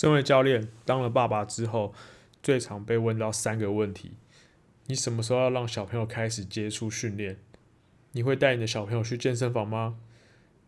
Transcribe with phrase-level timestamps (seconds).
[0.00, 1.92] 身为教练，当了爸爸之后，
[2.42, 4.14] 最常被问到三个问题：
[4.86, 7.36] 你什么时候要让小朋友开始接触训练？
[8.12, 9.98] 你会带你的小朋友去健身房吗？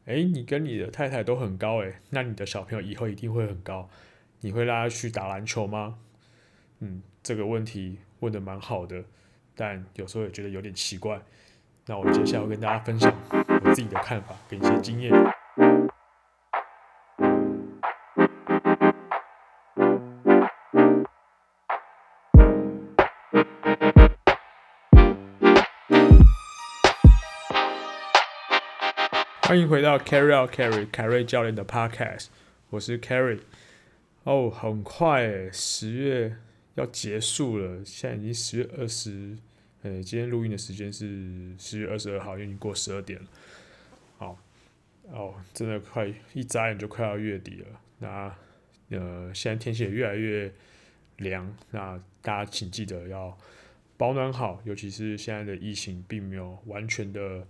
[0.05, 3.89] 诶，你跟你的太太都很高诶，那你的小朋友以后一定会很高。
[4.41, 5.97] 你会拉他去打篮球吗？
[6.81, 9.03] 嗯，这个问题问得蛮好的，
[9.55, 11.19] 但有时候也觉得有点奇怪。
[11.87, 13.11] 那我接下来会跟大家分享
[13.65, 15.11] 我自己的看法跟一些经验。
[29.53, 32.29] 欢迎回到 Carry Out Carry 凯瑞教练的 Podcast，
[32.71, 33.39] 我是 Carry。
[34.25, 36.35] 哦，很快，十月
[36.75, 39.37] 要结束了，现在已经十月二十，
[39.83, 43.29] 呃，今天录音的时间是十月二十二号，已经过十二点了。
[44.17, 44.39] 好，
[45.11, 47.67] 哦，真的快一眨眼就快要月底了。
[47.99, 48.35] 那
[48.89, 50.51] 呃，现在天气也越来越
[51.19, 53.37] 凉，那大家请记得要
[53.99, 57.47] 保暖好，尤其是现在的疫情并没有完全的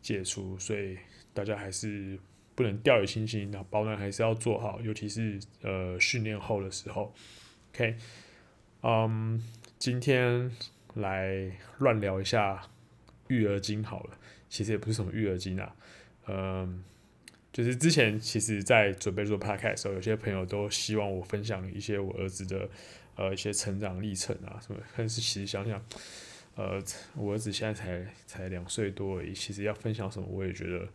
[0.00, 0.96] 解除，所以。
[1.34, 2.18] 大家还是
[2.54, 7.14] 不能掉以轻心，那保暖还是要做好，尤其是呃训练后的时候。
[7.72, 7.96] OK，
[8.82, 9.42] 嗯、
[9.78, 10.50] 今天
[10.94, 12.62] 来乱聊一下
[13.28, 14.18] 育儿经好了，
[14.50, 15.74] 其实也不是什么育儿经啊，
[16.26, 16.84] 嗯，
[17.50, 22.68] 就是之前其实在准备做 PPT 的时候，有些朋友都希望我分享一些我儿子的
[23.16, 25.82] 呃一些成长历程啊什么，但是其实想想，
[26.56, 26.78] 呃，
[27.16, 30.86] 我儿子现在才才两岁多而已，其实要分享什么，我也觉得。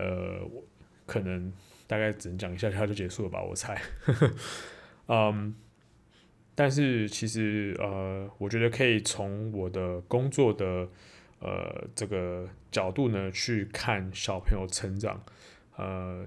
[0.00, 0.64] 呃，我
[1.04, 1.52] 可能
[1.86, 3.78] 大概只能讲一下，他就结束了吧，我猜。
[5.08, 5.54] 嗯，
[6.54, 10.88] 但是其实呃，我觉得可以从我的工作的
[11.40, 15.22] 呃这个角度呢去看小朋友成长。
[15.76, 16.24] 呃，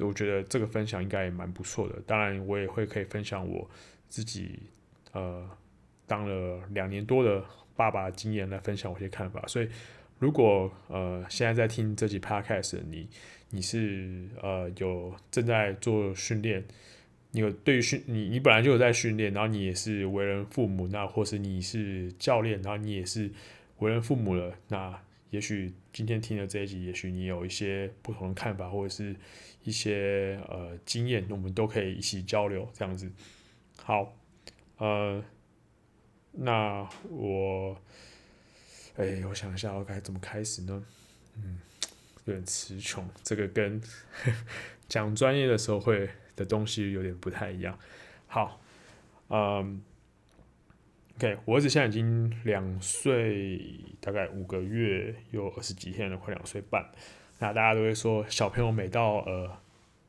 [0.00, 2.02] 我觉得这个分享应该也蛮不错的。
[2.04, 3.70] 当然，我也会可以分享我
[4.08, 4.58] 自己
[5.12, 5.48] 呃
[6.06, 7.44] 当了两年多的
[7.76, 9.68] 爸爸经验来分享我一些看法，所以。
[10.18, 13.06] 如果呃现在在听这集 podcast 的你，
[13.50, 16.64] 你是呃有正在做训练，
[17.32, 23.30] 你有对于训你你本来就有在训练，然后你也是为人父母，那或是你是教练，然后你也是
[23.80, 29.14] 为人父母了，那也许今天听的这一集，也许你有一些不同的看法，或者是
[29.64, 33.12] 一些呃经验，我们都可以一起交流这样子。
[33.82, 34.16] 好，
[34.78, 35.22] 呃，
[36.32, 37.76] 那我。
[38.96, 40.82] 哎、我想一下，我该怎么开始呢？
[41.36, 41.58] 嗯，
[42.24, 43.06] 有点词穷。
[43.22, 43.80] 这个跟
[44.88, 47.78] 讲专业的时候会的东西有点不太一样。
[48.26, 48.58] 好，
[49.28, 49.82] 嗯
[51.16, 53.60] ，OK，我儿子现在已经两岁，
[54.00, 56.90] 大概五个月又二十几天了，快两岁半。
[57.38, 59.58] 那大家都会说，小朋友每到呃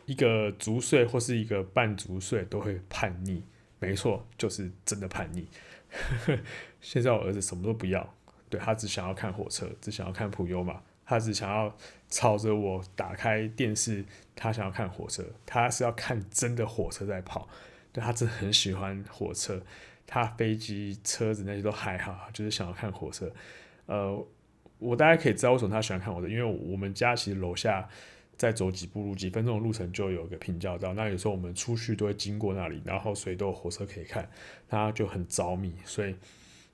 [0.05, 3.43] 一个足岁或是一个半足岁都会叛逆。
[3.79, 5.45] 没错，就是真的叛逆。
[6.79, 8.15] 现在我儿子什么都不要。
[8.49, 11.75] 对，他只想要看火车，只想要看普悠玛，他只想要
[12.09, 17.49] 朝着我打开电视，他想要看火车，他是要看真的火车在跑。
[17.91, 19.61] 对，他真的很喜欢火车，
[20.05, 23.29] 他飞机、车子那些都还好，就是想要看火车。
[23.85, 24.25] 呃，
[24.79, 27.89] 我大概可以知道为什么他喜欢看火车，因为我们家其实楼下
[28.37, 34.29] 再走几步路、几分钟的路程就有个平交道，那有时候我们出去都会经过那里，然后所以都有火车可以看，
[34.69, 36.15] 他就很着迷，所以。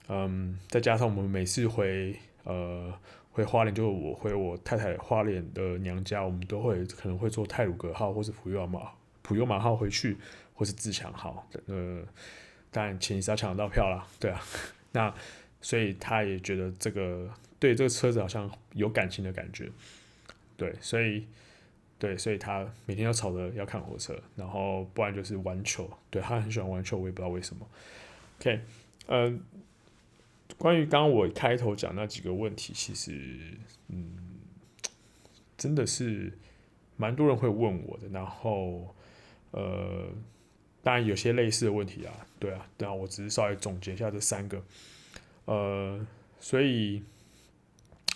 [0.10, 2.94] 嗯，再加上我们每次回呃
[3.32, 8.82] 回花莲，就是我回我太太花莲的娘家，我们都会可能会坐泰鲁阁号或是普悠玛
[9.22, 10.18] 普悠玛号回去，
[10.54, 11.48] 或是自强号。
[11.68, 12.04] 呃，
[12.70, 14.42] 当然前提是要抢得到票啦，对啊。
[14.92, 15.12] 那
[15.62, 19.72] 所以他也觉得这个对这个车子好像有感情的感觉，
[20.58, 21.26] 对，所以
[21.98, 27.66] 对，所以他每天要吵着要看火车，然后不然就是玩球，对，他很喜欢玩球，我也不知道为什么。
[28.42, 28.60] OK，
[29.08, 29.42] 嗯。
[30.64, 33.58] 关于刚刚我开头讲那几个问题，其实，
[33.90, 34.16] 嗯，
[35.58, 36.32] 真的是
[36.96, 38.08] 蛮多人会问我的。
[38.08, 38.96] 然后，
[39.52, 40.08] 呃，
[40.82, 44.64] 当然有些类似的问题啊，对啊，但我只是稍微总结一下这三个，
[45.44, 46.08] 呃，
[46.40, 47.04] 所以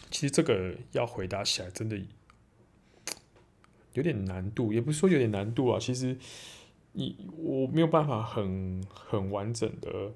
[0.09, 2.00] 其实这个要回答起来真的
[3.91, 6.17] 有点难度，也不是说有点难度啊，其实
[6.93, 10.13] 你我没有办法很很完整的。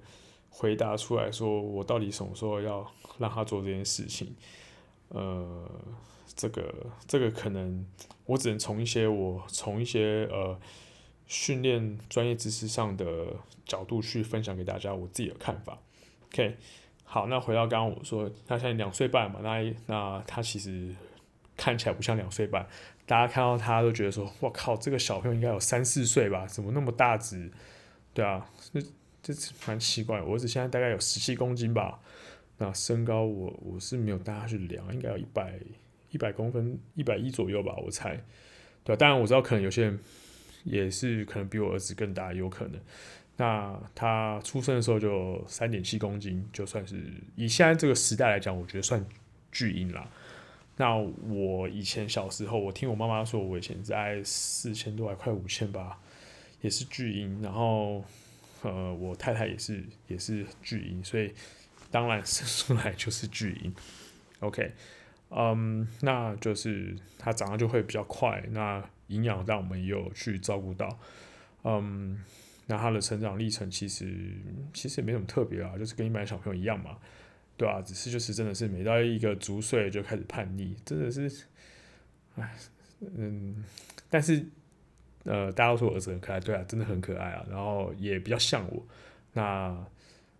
[0.52, 2.86] 回答出来说，我到底什么时候要
[3.18, 4.36] 让他做这件事情？
[5.08, 5.68] 呃，
[6.36, 6.74] 这个
[7.08, 7.86] 这个可能
[8.26, 10.60] 我只能从一些我从一些呃
[11.26, 13.28] 训练专业知识上的
[13.66, 15.80] 角度去分享给大家我自己的看法。
[16.28, 16.58] OK，
[17.04, 20.94] 好，那回到刚刚我说，他现在两岁半嘛，那那他其实
[21.58, 22.68] 看起来不像两岁半，
[23.06, 26.46] 大家看到他都觉得说，我靠，这个小朋友应该有三四岁吧？
[26.46, 27.52] 怎么那么大只？
[28.14, 28.50] 对啊，
[29.22, 30.22] 这这蛮奇怪。
[30.22, 32.00] 我儿子现在大概有十七公斤吧，
[32.58, 35.60] 那身高我我是没有带他去量，应该有一百
[36.12, 38.20] 一百公分，一百一左右吧，我猜。
[38.84, 40.00] 对啊，当然我知道可能有些人
[40.64, 42.80] 也是可能比我儿子更大，有可能。
[43.38, 47.02] 那他出生的时候就三点七公斤，就算是
[47.36, 49.04] 以现在这个时代来讲，我觉得算
[49.52, 50.08] 巨婴啦。
[50.78, 56.00] 那我以前小时候，我听我妈妈说，我以前在四千多还快五千吧，
[56.62, 57.42] 也是巨婴。
[57.42, 58.04] 然后，
[58.62, 61.34] 呃，我太太也是也是巨婴，所以
[61.90, 63.74] 当然生出来就是巨婴。
[64.40, 64.72] OK，
[65.30, 68.44] 嗯，那就是他长得就会比较快。
[68.52, 71.00] 那营养让我们也有去照顾到，
[71.64, 72.24] 嗯。
[72.68, 74.16] 那他的成长历程其实
[74.74, 76.98] 其实也没什么特别啊，就是跟一般小朋友一样嘛，
[77.58, 81.30] 对啊，只是就是真的是每到一个足岁就开始叛逆，真的是，
[82.36, 82.56] 唉，
[83.18, 83.62] 嗯，
[84.10, 84.46] 但是
[85.24, 88.84] 呃，大家都说我儿子很可爱，对啊，真的很可爱啊，然后也比较像我，
[89.34, 89.86] 那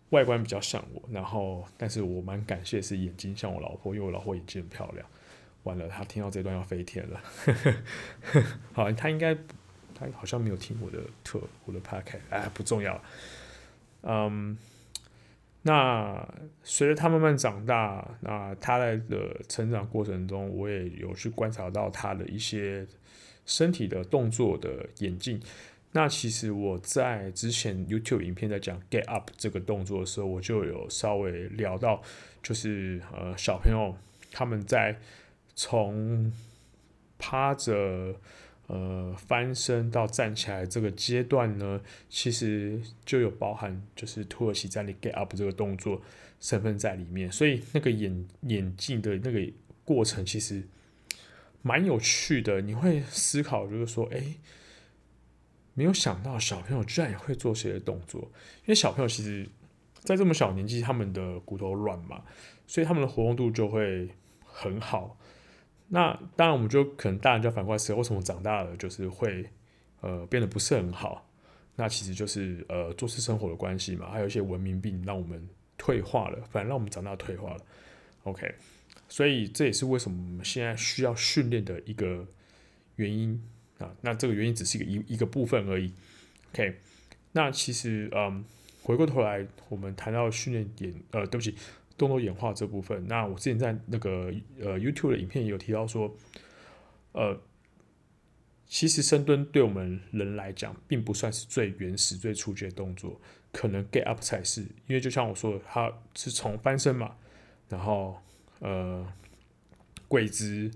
[0.10, 5.08] 外观比较像我，然后但是我蛮感谢是眼睛像我老婆，因为我老婆眼睛很漂亮。
[5.64, 7.22] 完了，他听到这段要飞天了，
[8.74, 9.38] 好，他应该。
[9.94, 13.00] 他好像没有听我的特我的 podcast，哎，不重要。
[14.02, 14.58] 嗯，
[15.62, 16.28] 那
[16.64, 22.84] 随着他慢慢长大，那他在的成长过程中，我也有去观察到他的一些
[23.52, 25.42] 身体的动作的演进。
[25.92, 32.02] 那其实我在之前 YouTube 影片在讲 Get Up 这个动作的时候，我就有稍微聊到，
[32.42, 33.96] 就是呃小朋友
[34.32, 34.98] 他们在
[35.56, 36.32] 从
[37.18, 38.16] 趴着。
[38.68, 46.02] 呃，翻身到站起来这个阶段呢，其实就有包含就是土耳其站立 get up 这个动作
[46.40, 49.46] 成分在里面，所以那个演演进的那个
[49.84, 50.64] 过程其实
[51.62, 52.62] 蛮有趣的。
[52.62, 54.36] 你会思考，就是说，哎、
[55.74, 58.22] 没有想到小朋友居然也会做这些动作，
[58.62, 59.48] 因为小朋友其实，
[60.00, 62.24] 在这么小年纪，他们的骨头软嘛，
[62.68, 64.10] 所以他们的活动度就会
[64.44, 65.18] 很好。
[65.88, 69.50] 那当然，我们就可能大人就反过来思考，为什么长大了就是会
[70.02, 71.28] 呃变得不是很好？
[71.76, 75.48] 那其实就是呃坐式生活的关系嘛，还有一些文明病让我们
[75.78, 77.58] 退化了，反而让我们长大退化了。
[78.24, 78.54] OK，
[79.12, 82.28] 所以这也是为什么我们现在需要训练的一个
[82.96, 83.40] 原因
[83.78, 83.94] 啊。
[84.02, 85.94] 那这个原因只是一个一一个部分而已。
[86.52, 86.78] OK，
[87.34, 88.44] 那其实嗯
[88.82, 91.56] 回过头来，我们谈到训练点，呃，对不起。
[91.98, 96.18] 动作演化这部分，那我之前在那个呃 YouTube 的影片也有提到说，
[97.12, 97.40] 呃，
[98.66, 103.22] 其实深蹲对我们人来讲，并不算是最原始、最初级的动作，
[103.52, 107.18] 可能 Get Up 才是，因为就像我说的，它是从翻身嘛，
[107.70, 108.20] 然后
[108.62, 109.06] 呃
[110.08, 110.72] 跪姿，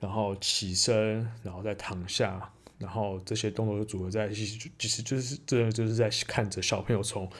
[0.00, 7.30] 然后起身，然后再躺下，然后这些动作就组合在一起，其实就是这就是在看着小朋友从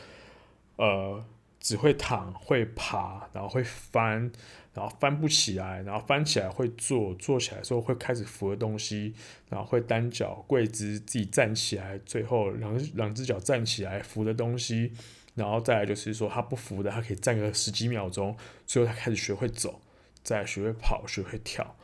[0.77, 1.25] 呃。
[1.59, 4.31] 只会躺，会爬，然后会翻，
[4.73, 9.13] 然后翻不起来，然后翻起来会坐，坐起来的时候会开始扶的东西，
[9.49, 14.93] 然后会单脚跪姿，自己站起来，最后两两只脚站起来扶的东西，
[15.35, 19.81] 然后再来就是说他不扶的，他可以站个十几秒钟，最后他开始学会走，
[20.27, 21.77] 在学会跑，学会跳。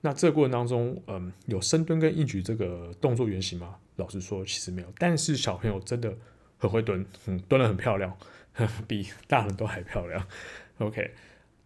[0.00, 3.76] 那这个过程当中，嗯，有深蹲跟硬举这个动作原型吗？
[3.96, 4.88] 老实说，其实没有。
[4.96, 6.16] 但是小朋友真的
[6.56, 8.16] 很会蹲，嗯，蹲得很漂亮。
[8.88, 10.26] 比大人都还漂亮
[10.78, 11.14] ，OK。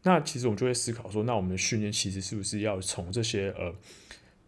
[0.03, 3.75] 那其实我们就会思考说，那我们的训练其实是不是要从这些呃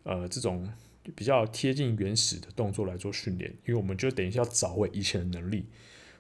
[0.03, 0.71] 呃这种
[1.15, 3.51] 比较贴近原始的动作来做训练？
[3.65, 5.65] 因为我们就等一下要找回以前的能力。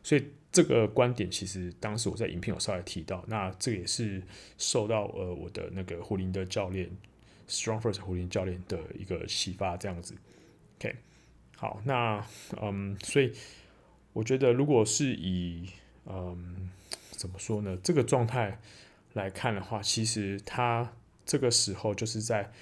[0.05, 4.23] 所以这个观点其实当时我在影片有稍微提到，那这也是
[4.57, 6.89] 受到呃我的那个胡林的教练
[7.49, 10.15] Strong First 胡林教练的一个启发，这样子。
[10.79, 10.95] OK，
[11.57, 12.25] 好，那
[12.61, 13.33] 嗯，所以
[14.13, 15.69] 我觉得如果是以
[16.07, 16.71] 嗯，
[17.11, 17.77] 怎么说呢？
[17.83, 18.61] 这个状态
[19.15, 20.93] 来看的话，其实他
[21.25, 22.53] 这个时候就是在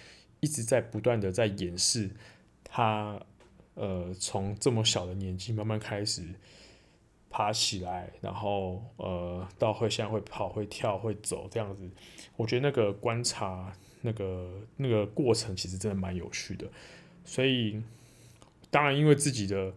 [0.41, 2.09] 一直在不断的在演示
[2.63, 3.21] 他，
[3.75, 6.23] 呃，从这么小的年纪慢慢开始
[7.33, 11.91] 爬起来，然后呃，到会现在会跑、会跳、会走这样子。
[12.37, 13.73] 我觉得那个观察
[14.03, 16.67] 那个那个过程其实真的蛮有趣的。
[17.25, 17.83] 所以，
[18.71, 19.73] 当然因为自己的。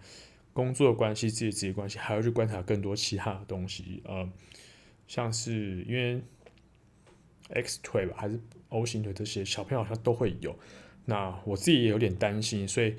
[0.56, 4.26] 工作的关系，自己职业关系，还要去观察更多其他的东西，呃，
[5.06, 6.22] 像是因为
[7.50, 10.58] X 腿吧，还是 O 型腿这些小朋友好像都会有。
[11.04, 12.96] 那我自己也有点担心，所以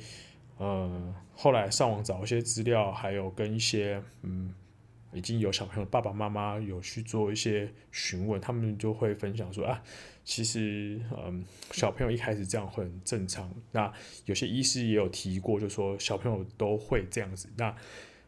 [0.58, 4.54] 呃，后来上网找一些资料，还有跟一些嗯
[5.12, 9.82] 已经有小朋友爸爸妈妈有去做一些询问，他们就会分享说啊，
[10.24, 13.52] 其实嗯，小朋友一开始这样会很正常。
[13.72, 13.92] 那
[14.24, 17.48] 有些医师也有提过，就说小朋友都会这样子。
[17.56, 17.74] 那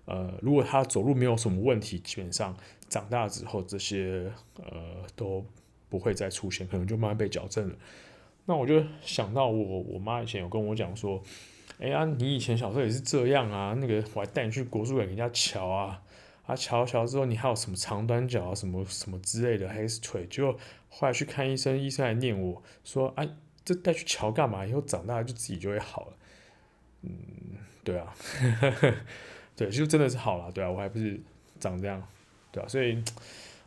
[0.05, 2.55] 呃，如果他走路没有什么问题，基本上
[2.91, 5.45] 长大之后这些呃都
[5.89, 7.75] 不会再出现，可能就慢慢被矫正了。
[8.45, 11.23] 那我就想到我我妈以前有跟我讲说。
[11.79, 13.73] 哎呀，你以前小时候也是这样啊？
[13.79, 16.03] 那个我还带你去国术馆人家瞧啊，
[16.45, 20.59] 啊瞧瞧之后你还有什么长短脚啊，什么什么之类的，还是腿，结果
[20.89, 23.29] 后来去看医生，医生还念我说，哎，
[23.65, 24.67] 这带去瞧干嘛？
[24.67, 26.13] 以后长大就自己就会好了。
[27.03, 27.11] 嗯，
[27.85, 28.13] 对啊，
[29.55, 31.21] 对，就真的是好了，对啊，我还不是
[31.61, 32.03] 长这样，
[32.51, 33.01] 对啊，所以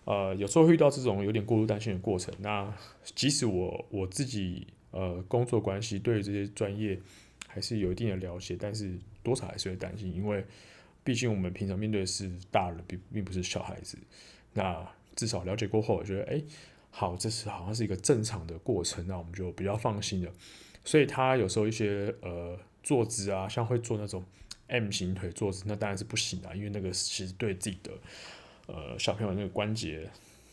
[0.03, 2.33] 呃，有时候遇到这种有点过度担心的过程。
[2.39, 2.73] 那
[3.15, 6.99] 即使我我自己呃工作关系，对这些专业。
[7.53, 10.45] 还是有一定的了解，但是多少还是会担心，因为
[11.03, 13.97] 毕竟我们平常面对的是大人，并并不是小孩子。
[14.53, 16.41] 那至少了解过后，我觉得哎，
[16.89, 20.31] 好，这是好像是一个正常的过程，那我们就比较放心了。
[20.85, 24.23] 所以他有时候一些呃坐姿啊，像会做那种
[24.67, 27.91] M 型腿坐姿，那当然是不行的，因为那个其实对自己的
[28.67, 30.09] 呃小朋友那个关节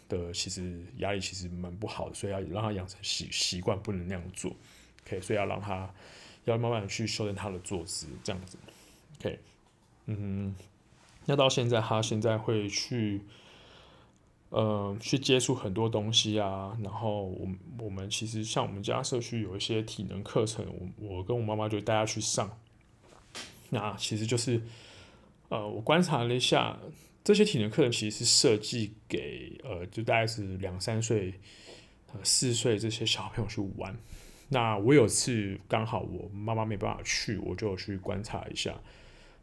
[0.09, 4.57] 的其实压力其实蛮不好的，所以要让他养成习习惯，不能那样做。
[5.07, 5.89] OK，所以要让他。
[6.51, 8.57] 要慢慢去修正他的坐姿，这样子
[9.19, 9.39] ，OK，
[10.07, 10.55] 嗯，
[11.27, 13.23] 那到现在他现在会去，
[14.51, 16.77] 呃，去接触很多东西啊。
[16.83, 17.49] 然后我
[17.81, 20.65] 我们其实像我们家社区有一些体能课程，
[20.99, 22.59] 我我跟我妈妈就带他去上。
[23.71, 24.63] 那其实就是，
[25.51, 26.79] 呃，我观察了一下，
[27.23, 31.35] 这些体能课程其实是设计给呃，就大概是两三岁、
[32.15, 33.95] 呃四岁这些小朋友去玩。
[34.49, 38.75] 那我有次刚好我妈妈没办法去，我就去观察一下。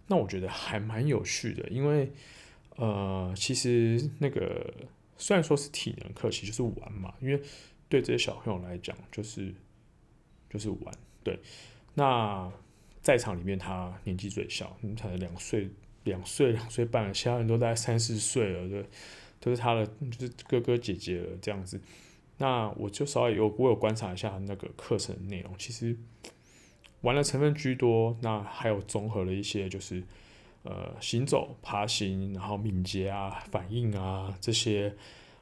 [0.07, 2.11] 那我觉得还蛮有趣的，因为
[2.75, 4.73] 呃，其实那个
[5.17, 7.13] 虽然说是体能课，其实就是玩嘛。
[7.19, 7.41] 因为
[7.87, 9.53] 对这些小朋友来讲，就是
[10.49, 10.93] 就是玩。
[11.23, 11.39] 对，
[11.93, 12.51] 那
[13.01, 15.69] 在场里面他年纪最小，才两岁、
[16.03, 18.85] 两岁、两岁半，其他人都在三四岁了，对，
[19.39, 21.79] 都是他的就是哥哥姐姐了这样子。
[22.37, 25.97] 那我就稍微有我有观察一下那个课程内容，其实
[27.01, 30.03] 玩的成分居多，那还有综合了一些就是
[30.63, 34.93] 呃行走、爬行，然后敏捷啊、反应啊这些，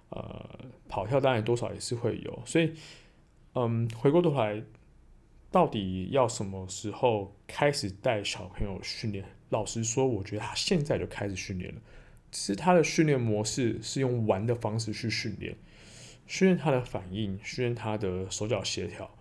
[0.10, 2.74] 呃跑跳当然多少也是会有，所以
[3.56, 4.62] 嗯回过头来，
[5.50, 9.26] 到底要什么时候开始带小朋友训练？
[9.50, 11.82] 老实说，我觉得他现在就开始训练了，
[12.32, 15.56] 只是他的训练模式是用玩的方式去训练。
[16.26, 19.14] 训练他的反应，训练他的手脚协调，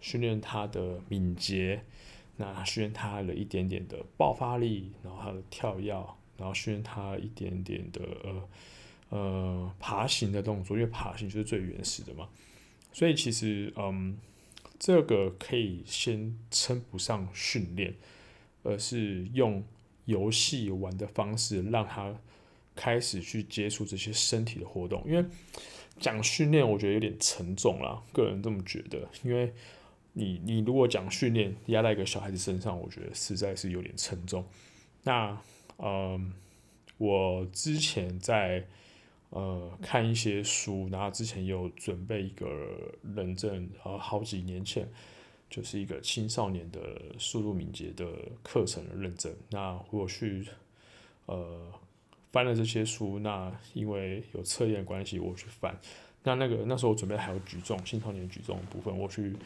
[0.00, 1.82] 训练他的敏捷，
[2.36, 5.92] 那训练他的一点点的爆发力，然后他的跳跃，
[6.36, 8.48] 然后训练他一点点的呃
[9.08, 12.28] 呃爬行的动作，因为爬行就是最原始的嘛。
[12.92, 14.18] 所以其实嗯，
[14.78, 17.94] 这个可以先称不上训练，
[18.62, 19.64] 而是用
[20.04, 22.14] 游戏玩的方式让他
[22.76, 25.24] 开始去接触这些身体的活动，因为。
[26.02, 29.08] 讲训练，我觉得有点沉重啦，个人这么觉得。
[29.22, 29.54] 因为
[30.14, 34.44] 你，你如果讲训练压在一个小孩子身上，我觉得实在是有点沉重。
[35.04, 35.40] 那，
[35.78, 36.32] 嗯，
[36.98, 38.66] 我之前在
[39.30, 44.86] 呃看一些书，然后之前有准备一个认证，呃，好几年前
[45.48, 46.80] 就是一个青少年的
[47.16, 48.06] 速度敏捷的
[48.42, 49.32] 课程的认证。
[49.50, 50.44] 那我去，
[51.26, 51.72] 呃。
[52.32, 55.78] 翻了这些书，那因为有测验关系，我去翻。
[56.24, 59.36] 那那个那时候我准备还有举重，青少年举重的部分，我去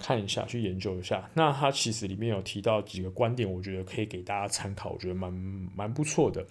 [0.00, 1.30] 看一下，去研究一下。
[1.34, 5.32] 那它其实里面有提到几个观点，我觉得可以给大家参考，我觉得蛮
[5.76, 6.44] 蛮不错的。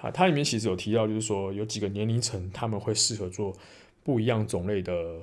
[0.00, 3.56] 啊，它里面其实有提到，就是说有几个年龄层他们会适合做
[4.04, 5.20] 不一样种类的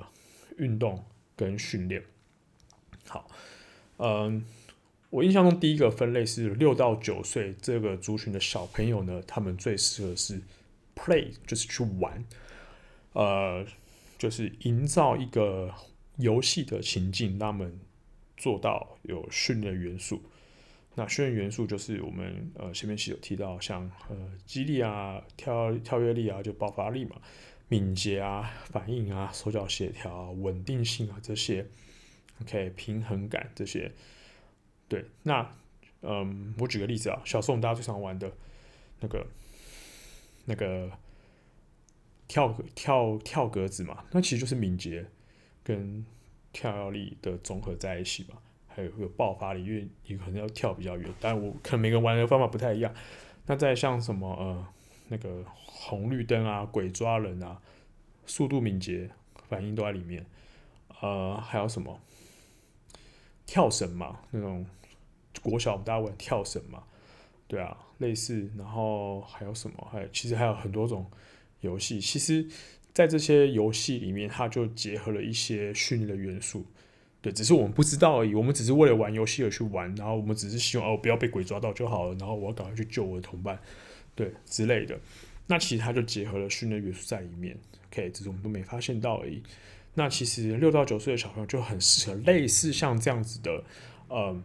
[0.56, 1.02] 运动
[1.36, 2.02] 跟训练。
[3.06, 3.30] 好，
[3.98, 4.44] 嗯。
[5.10, 10.42] 我印象中第一个分类是六到九岁这个族群的小朋友呢，他们最适合是
[10.94, 12.22] play，就是去玩，
[13.14, 13.66] 呃，
[14.18, 15.72] 就是营造一个
[16.16, 17.80] 游戏的情境，让他们
[18.36, 20.22] 做到有训练元素。
[20.94, 27.16] 那训练元素就是我们呃前面是有提到，像呃肌力啊、跳跳跃力啊、就爆发力嘛、
[27.68, 31.66] 敏捷啊、反应啊、手脚协调、稳定性啊这些
[32.42, 33.90] ，OK，平衡感这些。
[34.88, 35.54] 对，那
[36.00, 38.32] 嗯，我举个例子啊，小时候我们大家最常玩的
[39.00, 39.26] 那个
[40.46, 40.90] 那个
[42.26, 45.06] 跳跳跳格子嘛，那其实就是敏捷
[45.62, 46.04] 跟
[46.52, 52.94] 跳跃力的综合在一起嘛，还有会有爆发力，因为你可能要跳比较远，但我可能每个玩的方法不太一样。
[53.46, 54.66] 那再像什么呃
[55.08, 57.60] 那个红绿灯啊、鬼抓人啊、
[58.26, 59.10] 速度敏捷
[59.48, 60.24] 反应都在里面。
[61.00, 62.00] 呃，还有什么？
[63.46, 64.66] 跳绳嘛，那种
[65.42, 66.82] 国小我们大家玩跳绳嘛，
[67.46, 68.50] 对啊，类似。
[68.56, 69.88] 然后还有什么？
[69.90, 71.06] 还有其实还有很多种
[71.60, 72.00] 游戏。
[72.00, 72.46] 其实，
[72.92, 76.64] 在这些游戏里面，它就结合了一些训练的元素。
[77.20, 78.34] 对，只是我们不知道而已。
[78.34, 82.14] 我们只是为了玩游戏而去玩，然后我们只是希望哦，不要被鬼抓到就好了。
[82.14, 83.58] 然后我要赶快去救我的同伴，
[84.14, 84.98] 对之类的。
[85.48, 87.56] 那其实它就结合了训练元素在里面。
[87.90, 89.42] OK，只是我们都没发现到而已。
[89.94, 93.64] 那其实六到九岁的小朋友就很适合类似像这样子的
[94.08, 94.40] 呃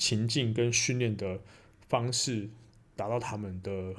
[0.00, 1.38] 情境跟训练的
[1.86, 2.48] 方式，
[2.96, 3.94] 达到他们的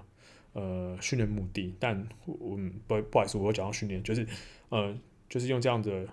[0.53, 1.75] 呃训练目的。
[1.79, 4.27] 但我不不好意思，我讲到训练，就是
[4.70, 4.98] 呃
[5.29, 6.08] 就是用这样的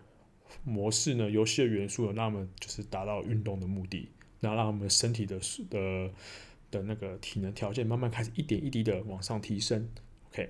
[0.63, 5.41] 模式呢，游戏的元素呢，让他们就是达到运动的目的，然后让他们身体的
[5.71, 6.11] 的
[6.71, 9.89] 的那个体能条件慢慢开始一点一滴的往上提升。
[10.31, 10.49] OK。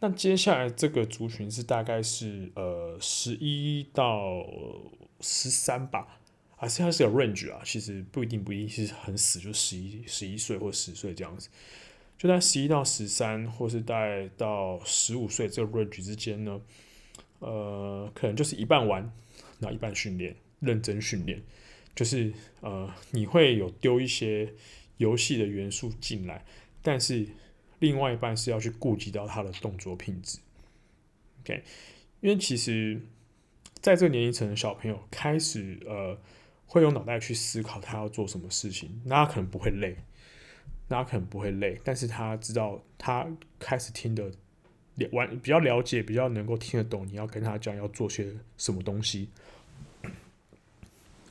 [0.00, 4.46] 那接下来这个族群是大概是呃十一到
[5.20, 6.18] 十三吧，
[6.56, 11.48] 啊，现在是有 range 啊，其实不一定不一定是很死，就十一十一岁或十岁这样子，
[12.18, 16.60] 就在十一到十三，或是大概到十五岁这个 range 之间呢，
[17.38, 19.02] 呃，可能就是一半玩，
[19.60, 21.42] 然后一半训练，认真训练，
[21.94, 24.52] 就是呃你会有丢一些
[24.96, 26.44] 游戏的元素进来，
[26.82, 27.26] 但是。
[27.78, 30.38] 另外一半是要去顾及到他的动作品质
[31.42, 31.62] ，OK，
[32.22, 32.98] 因为其实
[33.82, 36.18] 在这个年龄层的小朋友开始呃
[36.66, 39.96] 会用脑袋去思考他要做什么事情，那他可能不会累，
[40.88, 43.26] 那他可能不会累，但是他知道他
[43.58, 44.30] 开始听得
[45.12, 49.28] 完比较了解，比较能够听得懂你要跟他讲要做些什么东西，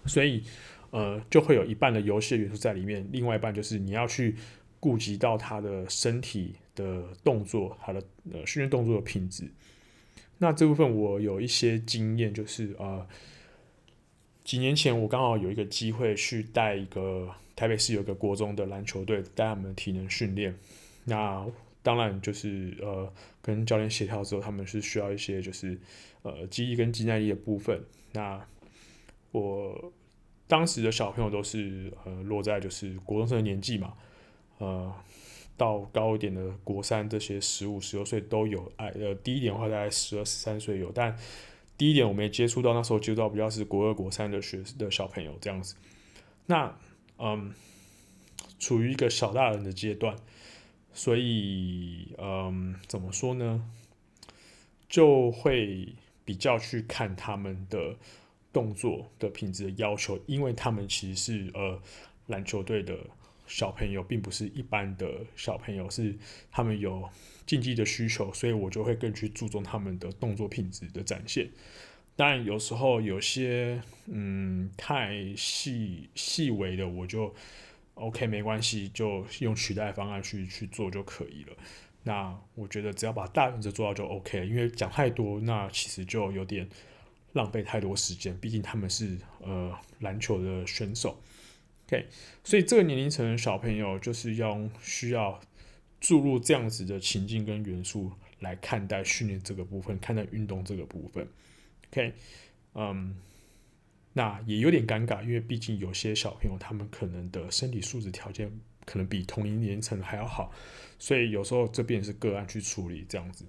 [0.06, 0.44] 所以
[0.92, 4.36] 呃就会有一半的游戏的元素在里面，另外一半就是你要去。
[4.77, 8.00] 顾及到他的身体的动作，他的
[8.32, 9.50] 呃训练动作的品质。
[10.38, 13.08] 那这部分我有一些经验，就是呃
[14.45, 20.55] 几年前我刚好有一个机会去带一个台北市有个国中的篮球队，带他们体能训练。
[21.03, 21.45] 那
[21.81, 25.77] 当然就是呃跟教练协调之后，他们是需要一些就是
[26.21, 27.84] 呃肌力跟肌耐力的部分。
[28.13, 28.39] 那
[29.31, 29.91] 我
[30.47, 33.93] 当时的小朋友都是呃落在就是国中生的年纪嘛。
[34.60, 34.93] 呃，
[35.58, 38.71] 到高一点的国三，这些十五、十六岁都有。
[38.77, 40.91] 哎，呃，低一点的话，大概十二、十三岁有。
[40.93, 41.13] 但
[41.78, 45.76] 第一点我没接触到，那时候接触到比较是国二、国三的学的小朋友这样子。
[46.46, 46.78] 那
[47.18, 47.54] 嗯，
[48.60, 50.16] 处于一个小大人的阶段，
[50.94, 53.70] 所以嗯，怎么说呢？
[54.88, 55.90] 就会
[56.24, 57.96] 比较去看他们的
[58.54, 61.82] 动作的品质的要求，因为他们其实是呃
[62.28, 62.98] 篮球队的。
[63.47, 66.15] 小朋友并不是一般的小朋友，是
[66.51, 67.08] 他们有
[67.45, 71.49] 竞技的需求，所以我就会更去注重他们的动作品质的展现。
[72.15, 77.34] 但有时候有些嗯太细细微的，我就
[77.95, 81.53] OK 没关系，就用取代方案去去做就可以了。
[82.03, 86.67] 那我觉得只要把大原则做到就 OK，因为讲太多，那其实就有点
[87.34, 88.38] 浪费太多时间。
[88.39, 91.19] 毕竟他们是呃篮球的选手。
[91.88, 92.08] OK，
[92.43, 95.39] 所以这个年龄层的小朋友就是要需要
[96.00, 101.28] 注入这样子的情境跟元素来看待训练这个部分，看待运动这个部分。
[101.91, 102.13] OK，
[102.74, 103.15] 嗯，
[104.13, 108.52] 那也有点尴尬，因为毕竟有些小朋友他们可能的身体素质条件
[108.84, 110.52] 可能比同龄年龄层还要好，
[110.98, 113.45] 所以有时候这边是个案去处理这样子。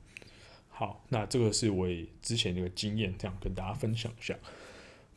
[0.69, 1.89] 好，那这个是我
[2.21, 4.37] 之前那个经验，这样跟大家分享一下。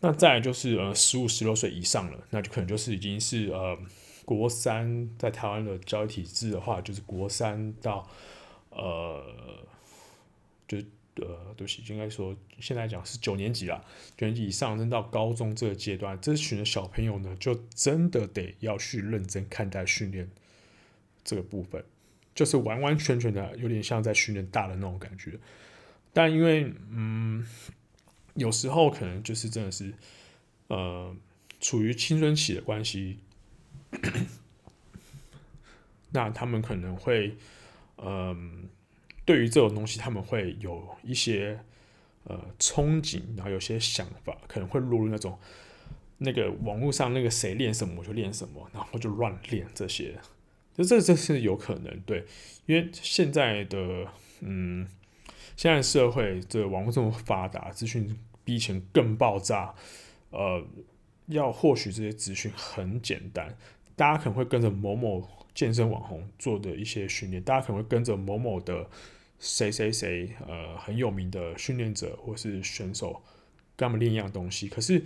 [0.02, 3.78] 那再就是呃十五十六岁以上了，那就可能就是已经是呃
[4.24, 8.10] 国三，在台湾的教育体制的话，就是国三到
[8.70, 9.22] 呃
[10.68, 10.78] 就
[11.16, 13.84] 呃对不起，应该说现在讲是九年级了，
[14.16, 20.32] 九年级以上升到高中这个阶段，这群的小朋友呢，就真的得要去认真看待训练
[21.26, 21.84] 这个部分，
[22.34, 25.38] 就是完完全全的有点像在训练大的那种感觉，
[26.14, 27.46] 但因为嗯。
[28.36, 29.94] 有时候可能就是真的是，
[30.68, 31.16] 呃，
[31.60, 33.20] 处于青春期的关系，
[36.12, 37.36] 那他们可能会，
[37.98, 38.70] 嗯、
[39.26, 41.60] 对于这种东西，他们会有一些
[42.24, 45.38] 呃憧憬，然后有些想法，可能会落入那种
[46.18, 50.18] 那个网络上那个谁练什么我就练什么，然后就乱练这些，
[50.76, 52.26] 就这这是有可能对，
[52.66, 54.08] 因为现在的
[54.42, 54.88] 嗯，
[55.60, 58.18] 现在社会这个网络这么发达，资讯。
[58.46, 59.76] 比以前更爆炸，
[60.32, 60.66] 呃，
[61.28, 63.56] 要获取这些资讯很简单，
[63.96, 68.88] 大家可能会跟着某某健身网红做的一些训练，大家可能会跟着某某的
[69.38, 73.22] 谁谁谁呃很有名的训练者或是选手
[73.76, 75.04] 跟他们练一样东西，可是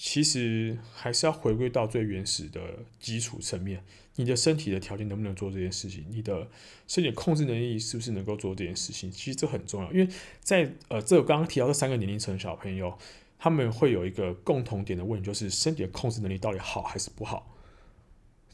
[0.00, 2.60] 其实还是要回归到最原始的
[3.00, 3.82] 基础层面，
[4.14, 6.06] 你的身体的条件能不能做这件事情？
[6.08, 6.48] 你的
[6.86, 9.10] 身体控制能力是不是能够做这件事情？
[9.10, 10.08] 其实这很重要，因为
[10.38, 12.96] 在呃这刚刚提到这三个年龄层的小朋友，
[13.40, 17.56] 他们会有一个共同点的问题，就是身体的控制能力到底好还是不好？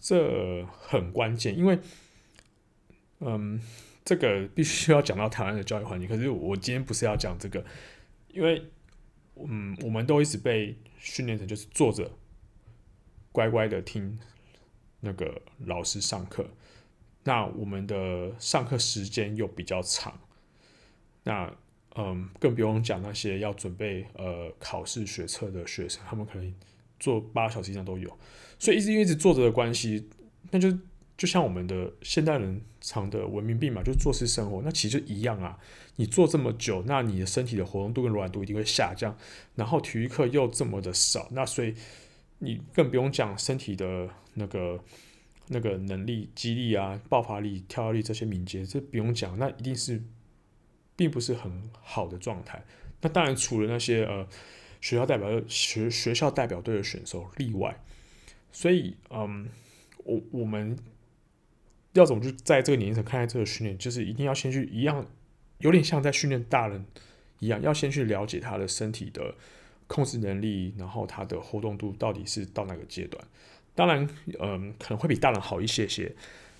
[0.00, 1.78] 这很关键，因为，
[3.20, 3.60] 嗯，
[4.02, 6.08] 这个必须要讲到台湾的教育环境。
[6.08, 7.62] 可是我今天不是要讲这个，
[8.32, 8.62] 因为，
[9.36, 12.10] 嗯，我们都一直被训练成就是坐着，
[13.32, 14.18] 乖乖的听
[15.00, 16.48] 那个老师上课。
[17.24, 20.18] 那我们的上课时间又比较长，
[21.22, 21.50] 那，
[21.96, 26.54] 嗯，更不用讲那些要准备呃考试学测的学生，他们可能
[27.00, 28.18] 坐八小时以上都有。
[28.58, 30.08] 所以一直一直坐着的关系，
[30.50, 30.68] 那就
[31.16, 35.58] 就像我们的现代人常的文明病嘛，就是坐式生活，那其实一样啊。
[35.96, 39.16] 你坐这么久，那你的身体的活动度跟柔软度一定会下降，
[39.54, 41.74] 然后体育课又这么的少，那所以
[42.40, 44.82] 你更不用讲身体的那个
[45.48, 50.02] 那个能力、肌力啊、爆发力、跳跃力这些敏捷，这不用讲，那一定是
[50.96, 52.64] 并不是很好的状态。
[53.00, 54.26] 那当然除了那些呃
[54.80, 57.80] 学校代表学学校代表队的选手例外。
[58.56, 59.48] 所以，嗯，
[60.04, 60.78] 我我们
[61.94, 65.04] 要怎么去在这个年龄层看待这个训练，就是一定要先去一样，
[65.58, 66.84] 有点像在训练大人
[67.38, 69.34] 一样，要先去了解他的身体的
[69.86, 73.24] 控制能力，然后他的活动度到底是到哪个阶段。
[73.74, 76.14] 当然，嗯，可能会比大人好一些些，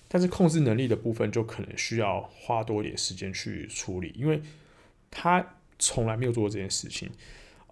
[0.07, 4.41] 但是控制能力的部分就可能需要花多一点时间去处理，因为
[5.09, 7.09] 他从来没有做过这件事情，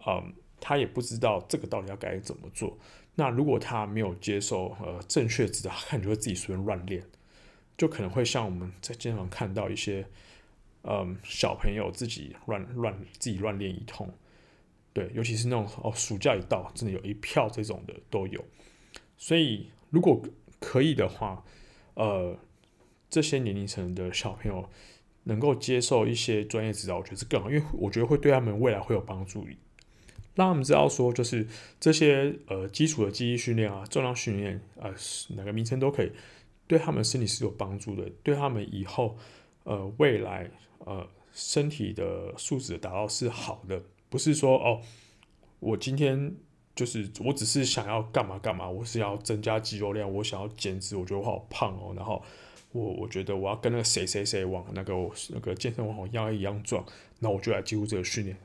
[0.06, 2.78] 嗯，他也不知道这个到底要该怎么做。
[3.16, 7.04] 那如果他没有接受呃正确指导，他可能就会自己随便乱练，
[7.78, 10.06] 就可能会像我们在经常看到一些
[10.84, 14.12] 嗯小朋友自己乱乱自己乱练一通，
[14.94, 18.44] 对，尤其是那种哦暑假一到，真的有一票这种的都有。
[19.18, 20.22] 所以如果
[20.60, 21.44] 可以的话，
[21.96, 22.38] 呃，
[23.10, 24.70] 这些年龄层的小朋友
[25.24, 29.48] 能够接受一些专业指导，我觉得是更好，因为我觉得会对他们未来会有帮助。
[30.36, 31.48] 让他们知道说，就是
[31.80, 34.90] 这些呃基础的记忆训练啊、重量训练啊，
[35.36, 36.12] 哪个名称都可以，
[36.74, 39.16] 对他们身体是有帮助的，对他们以后
[39.64, 44.82] 呃未来呃身体的素质达到是好的，不是说哦，
[45.60, 46.36] 我今天
[46.76, 52.24] 就是我只是想要干嘛干嘛，我是要增加肌肉量，我想要减脂，我觉得我好胖哦，然后
[52.72, 54.94] 我我觉得我要跟那个谁谁谁往那个
[55.30, 56.84] 那个健身网红一样一样壮，
[57.20, 58.36] 那我就来记录这个训练。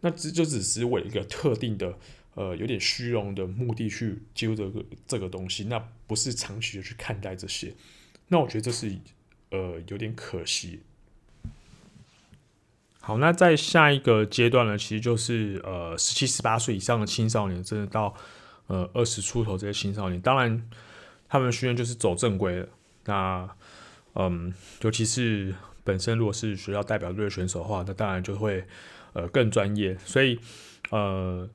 [0.00, 1.96] 那这就只是为了一个特定的，
[2.34, 7.74] 呃，有点虚荣的目的去接触这个这个东西，那不是长期的去看待这些。
[8.28, 8.96] 那我觉得这是
[9.50, 10.80] 呃有点可惜。
[13.00, 18.14] 好，那在下一个阶段呢，其实就是呃十七、十八岁以上的青少年，真的到
[18.66, 20.68] 呃二十出头这些青少年，当然
[21.28, 22.68] 他们训练就是走正规的。
[23.04, 23.48] 那
[24.14, 28.64] 嗯，尤其是本身如果是学校代表队的选手的话，那当然就会。
[29.16, 30.36] 呃，更专业，所以
[30.90, 31.48] 呃，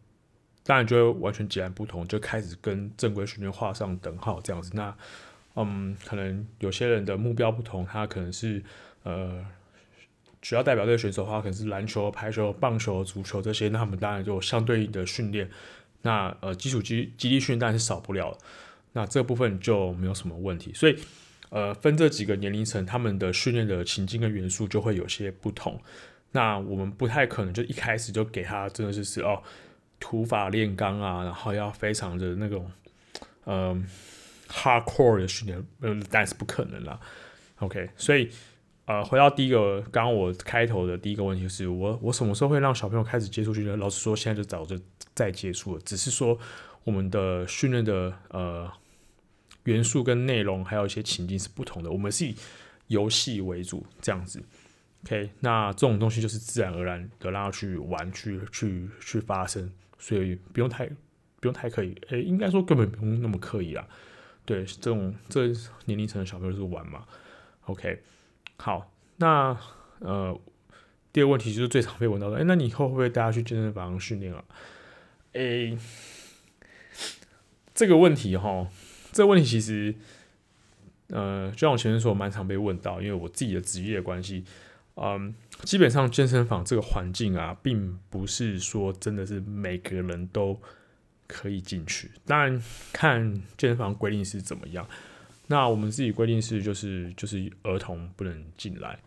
[0.70, 4.70] 当然就会完全截然不同，就开始跟正规训练画上等号这样子。
[4.76, 4.96] 那
[5.56, 8.62] 嗯，可能有些人的目标不同，他可能是
[9.02, 9.44] 呃，
[10.44, 15.50] 学校代表队选手的话，可能是篮球、排球、棒球、足球这些，那他们当然就相对应的训练。
[16.04, 18.38] 那呃，基础基基地训练当然是少不了，
[18.94, 20.72] 那这部分就没有什么问题。
[20.76, 20.96] 所以
[21.50, 25.82] 呃，分这几个年龄层，他们的训练的情境跟元素就会有些不同。
[26.32, 29.42] 那我们不太可能就一开始就给他真的是是哦，
[30.00, 32.72] 土法炼钢啊，然后要非常的那种
[33.46, 33.86] 嗯
[34.48, 37.00] hardcore 的训练，嗯，但是不可能啦。
[37.60, 38.30] OK，所以
[38.86, 43.78] 呃，回到第一个，刚刚我开头的第一个问题就是我我什么时候会让小朋友开始接触训练？
[43.78, 44.80] 老师说，现在就早就
[45.14, 46.38] 在接触了，只是说
[46.84, 48.72] 我们的训练的呃
[49.66, 52.36] 元素跟内容还有一些情境是不同的，我们是以
[52.88, 54.42] 游戏为主这样子。
[55.06, 63.88] OK，那这种东西就是自然而然的让他去玩，去去去发生，所以不用太不用太刻意，诶，应该说根本不用那么刻意啦。
[64.46, 65.48] 对，这种这
[65.86, 67.06] 年龄层的小朋友是玩嘛。
[67.66, 68.02] OK，
[68.58, 69.56] 好，那
[70.00, 70.40] 呃，
[71.14, 74.44] 第二个问题就是最常被问到的，诶，那你以后会不会带他去健身房训练啊？
[75.34, 75.78] 诶，
[77.76, 78.68] 这个问题哈，
[79.12, 79.94] 这个问题其实
[81.10, 84.44] 呃，就像我前面说，蛮常被问到，因为我自己的职业关系。
[84.96, 90.60] 嗯，基本上健身房这个环境啊，并不是说真的是每个人都
[91.28, 92.10] 可以进去。
[92.26, 94.88] 当然，看健身房规定是怎么样。
[95.48, 99.00] 那我们自己规定是就是就是儿童不能进来，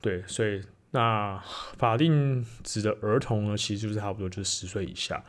[0.00, 1.40] 对，所以那
[1.78, 5.24] 法定指的儿童呢，其实就是差不多就是十岁以下。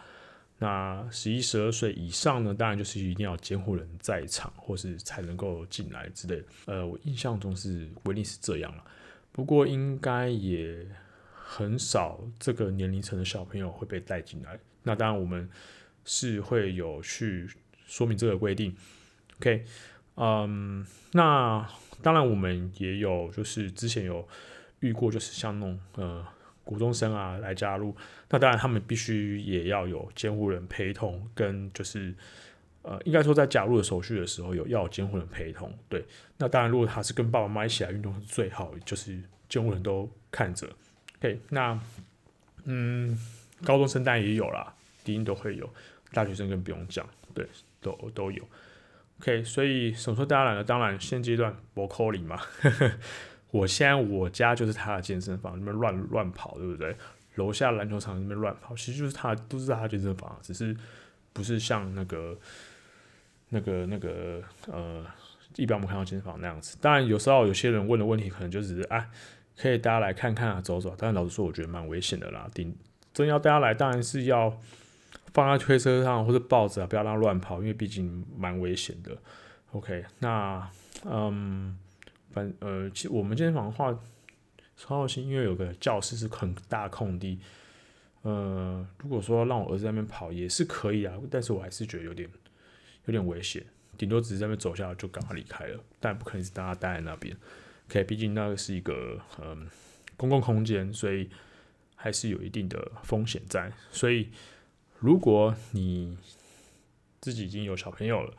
[0.57, 6.41] 那十一、十二岁以上呢，当然就是一定要监护人在场，或是才能够进来之类。
[6.65, 8.83] 呃，我印象中是规定是这样了，
[9.36, 10.88] 不过应该也
[11.34, 14.58] 很少这个年龄层的小朋友会被带进来。
[14.84, 15.50] 那当然我们
[16.06, 17.45] 是会有去
[17.86, 18.74] 说明这个规定。
[19.41, 19.65] OK，
[20.15, 21.67] 嗯，那
[22.02, 24.26] 当然我们也有就是之前有
[24.80, 26.26] 遇过，就是像那种呃。
[26.65, 27.95] 国中生啊来加入，
[28.28, 32.12] 那当然他们必须也要有监护人陪同，跟就是
[32.88, 35.76] 呃，应该说在加入的手续的时候有要有监护人陪同。
[35.89, 36.06] 对，
[36.38, 39.19] 那当然如果他是跟爸爸妈妈一起来运动是最好，就是
[39.50, 40.69] 监护人都看着。
[41.17, 41.80] OK，那
[42.65, 43.17] 嗯，
[43.63, 44.71] 高中生当然也有啦，
[45.04, 45.67] 一定都会有，
[46.13, 47.48] 大学生更不用讲，对，
[47.82, 48.48] 都都有。
[49.21, 50.63] OK，所以什么时候带他来呢？
[50.63, 52.39] 当然现阶段不可能嘛。
[53.50, 56.95] 我现在我家就是他的健身房，那边乱乱跑，对不对？
[57.36, 60.76] 楼下篮球场那边乱跑，其实就是他都是他的健身房，只是
[61.32, 62.38] 不是像那个
[63.56, 65.06] 那个那个呃，
[65.56, 66.78] 一般我们看到健身房那样子。
[66.82, 69.10] 当然，有时候有些人问的问题，可能就只是啊，
[69.58, 70.94] 可以大家来看看啊，走走。
[70.98, 72.50] 但是老实说，我觉得蛮危险的啦。
[72.54, 72.76] 顶
[73.13, 74.56] 真要大家来，当然是要
[75.34, 79.18] 放在推车上或者抱着啊，不要让他乱跑，因为毕竟蛮危险的。
[79.72, 80.70] OK，那
[81.06, 81.78] 嗯。
[82.32, 83.98] 反呃，其实我们健身房的话，
[84.76, 87.39] 超好心，因为有个教室是很大空地。
[88.24, 92.30] 呃，如果说让我儿子在那边跑也是可以啊，但是我还是觉得有点
[93.06, 93.63] 有点危险，
[93.98, 97.36] 顶多只是在那边走下来就赶快离开了，但不可能是大家待在那边。
[97.89, 99.70] OK，毕竟那个是一个嗯、
[100.18, 101.30] 公共空间，所以
[101.96, 103.72] 还是有一定的风险在。
[103.91, 104.30] 所以
[105.00, 106.18] 如果你
[107.22, 108.34] 自己已经有小朋友了，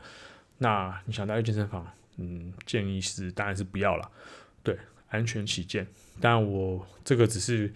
[0.57, 1.87] 那你想待在健身房？
[2.17, 4.11] 嗯，建议是当然是不要了，
[4.63, 4.77] 对，
[5.09, 5.87] 安全起见。
[6.19, 7.71] 但我这个只是，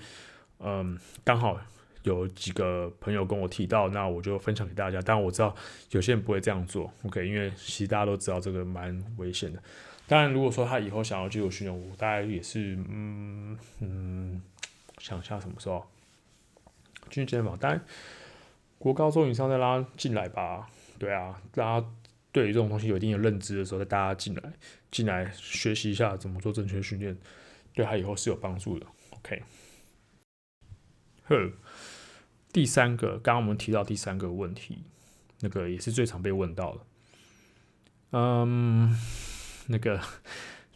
[0.60, 1.62] 嗯，刚好
[2.04, 5.02] 有几个朋友跟我提到，那我就分享给大家。
[5.02, 5.56] 当然我知道
[5.92, 9.62] 有些人不会这样做，OK，因为其实大家都知道这个蛮危险的。
[10.08, 14.42] 当然，如果说他以后想要继续训练，我大概也是，嗯嗯，
[14.98, 15.86] 想一下什么时候
[17.10, 17.58] 进健身房。
[17.58, 17.84] 当然，
[18.78, 21.88] 国高中以上再拉进来吧，对啊，大家。
[22.34, 24.42] 对于这种东西有一定的认知的时候，再大家进来
[24.90, 27.14] 进来学习一下怎么做正确训练，
[27.74, 28.86] 对他以后是有帮助的。
[29.10, 29.44] OK，
[31.26, 31.52] 呵，
[32.52, 34.84] 第三个，刚刚我们提到第三个问题，
[35.40, 36.82] 那个也是最常被问到的。
[38.12, 38.96] 嗯，
[39.68, 40.00] 那个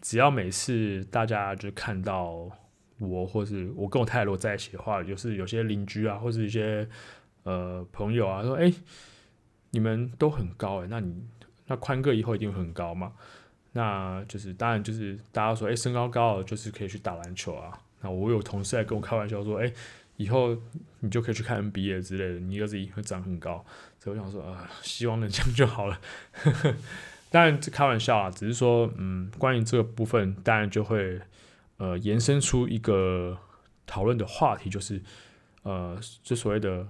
[0.02, 2.50] 只要每次大家就看到
[3.00, 6.88] 我，或是我跟我太太如果在一起的话，就是有些邻居啊，或是一些
[7.44, 8.74] 呃朋友啊，说：“哎，
[9.72, 11.24] 你们都很高哎，那你？”
[11.68, 13.14] 那宽个以后一定会很高嘛？
[13.72, 17.76] 那就是当然就是大家说，哎，身高高了就是可以去打篮球啊。
[18.02, 19.74] 那我有同事来跟我开玩笑说，哎，
[20.18, 20.58] 以后
[21.00, 23.66] 你就可以去看 NBA 之类的，你儿子会长很高。
[24.00, 26.00] 所以我想说啊，希望能这样就好了。
[27.32, 31.20] 当然这开玩笑啊，只是说，嗯，关于这个部分，当然就会
[31.78, 33.38] 呃延伸出一个
[33.86, 35.02] 讨论的话题，就是
[35.64, 36.88] 呃，就所谓的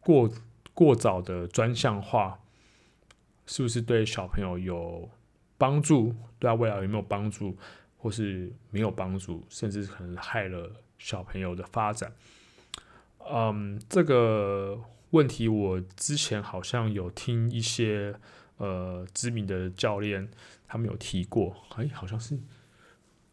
[0.00, 0.30] 过
[0.72, 2.38] 过早的专项化。
[3.46, 5.06] 是不是对小朋友有
[5.58, 6.14] 帮助？
[6.38, 7.54] 对他未来有没有帮助，
[7.98, 12.12] 或是没有帮助，甚至可能害了小朋友的发展？
[13.30, 14.78] 嗯，这个
[15.10, 18.14] 问题我之前好像有听一些
[18.58, 20.28] 呃知名的教练
[20.66, 22.38] 他们有提过，哎，好像是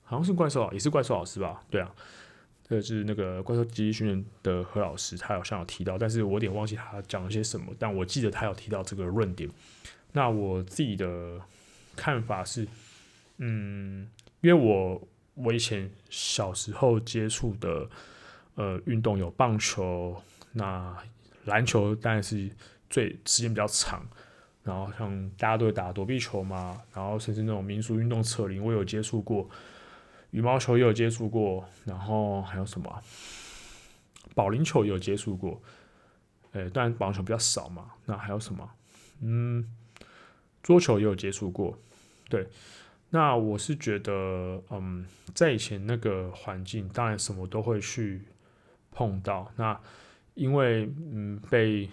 [0.04, 1.64] 好像是怪兽，也是怪兽老师吧？
[1.70, 1.94] 对啊，
[2.68, 9.50] 这是那个怪兽基地训练的何老师，他好像有提到，但是我有点忘记他讲了些什么，但我记得他有提到这个论点。
[10.14, 11.42] 那我自己的
[11.96, 12.68] 看法是，
[13.38, 14.10] 嗯，
[14.42, 15.02] 因为我
[15.36, 17.90] 我以前小时候接触的
[18.56, 20.96] 呃运动有棒球，那
[21.46, 22.50] 篮球当然是
[22.90, 24.06] 最时间比较长，
[24.64, 29.50] 然后像大家都会打躲避球嘛，然后甚至那种民俗运动扯铃我有接触过，
[30.32, 33.02] 羽毛球也有接触过，然后还有什么
[34.36, 35.62] 保龄球也有接触过，
[36.52, 38.70] 诶，当然保龄球比较少嘛，那还有什么？
[39.22, 39.68] 嗯。
[40.64, 41.76] 桌球也有接触过，
[42.30, 42.48] 对，
[43.12, 48.22] 那我是觉得，嗯，在以前那个环境，当然什么都会去
[48.90, 49.52] 碰到。
[49.58, 49.80] 那
[50.34, 51.90] 因为嗯被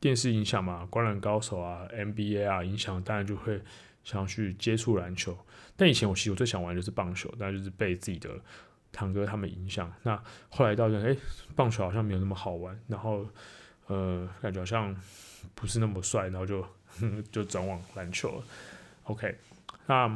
[0.00, 3.60] 电视影响嘛，灌篮高手啊、NBA 啊影响，当然就会
[4.04, 5.36] 想去接触篮球。
[5.76, 8.30] 但以前我其实我最想玩就是棒球，但就是被自己的
[8.92, 9.92] 堂哥他们影响。
[10.02, 11.16] 那后来到现哎，
[11.54, 13.26] 棒球好像没有那么好玩，然后
[13.88, 14.96] 呃，感觉好像
[15.54, 16.64] 不是那么帅，然后就。
[17.32, 18.44] 就转往篮球了
[19.04, 19.34] ，OK，
[19.86, 20.06] 那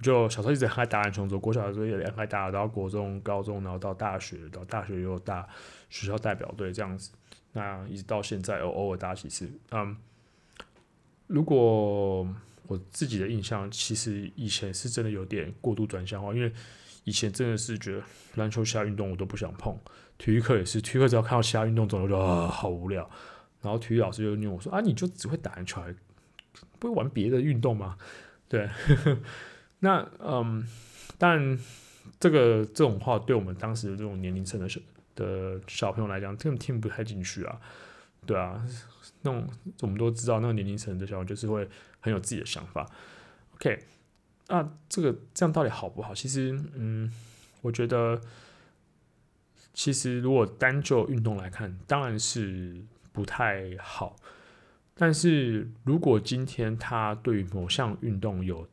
[0.00, 5.48] 就小时候一直很爱打篮球，从国小的时候也很爱打，然后国中、高中，然后到大学，到大学又打
[5.90, 7.10] 学校代表队这样子。
[7.52, 9.50] 那一直到现在，偶偶尔打几次。
[9.72, 9.96] 嗯，
[11.26, 12.22] 如果
[12.66, 16.52] 我自己的印象，其实以前是真的有点过度转向化，因为
[17.04, 18.02] 以前真的是觉得
[18.36, 19.76] 篮球其他运动我都不想碰，
[20.18, 23.08] 体育课也是，体育课只要看到其他运动，总觉得啊好无聊。
[23.62, 25.92] 然后体育老师就念我说：“啊，你就只会打篮球，还
[26.78, 27.96] 不会玩别的运动吗？”
[28.48, 28.68] 对。
[29.80, 30.66] 那嗯，
[31.16, 31.58] 但
[32.18, 34.80] 这个这种话对我们当时的这种年龄层的小
[35.14, 37.60] 的小朋友来讲，根本听不太进去啊，
[38.26, 38.66] 对啊，
[39.22, 39.48] 那种
[39.80, 41.68] 我们都知道，那个年龄层的小朋友就是会
[42.00, 42.88] 很有自己的想法。
[43.54, 43.84] OK，
[44.48, 46.14] 那这个这样到底好不好？
[46.14, 47.12] 其实，嗯，
[47.62, 48.20] 我觉得，
[49.74, 52.80] 其实如果单就运动来看，当然是
[53.12, 54.16] 不太好。
[54.94, 58.68] 但是如果今天他对某项运动有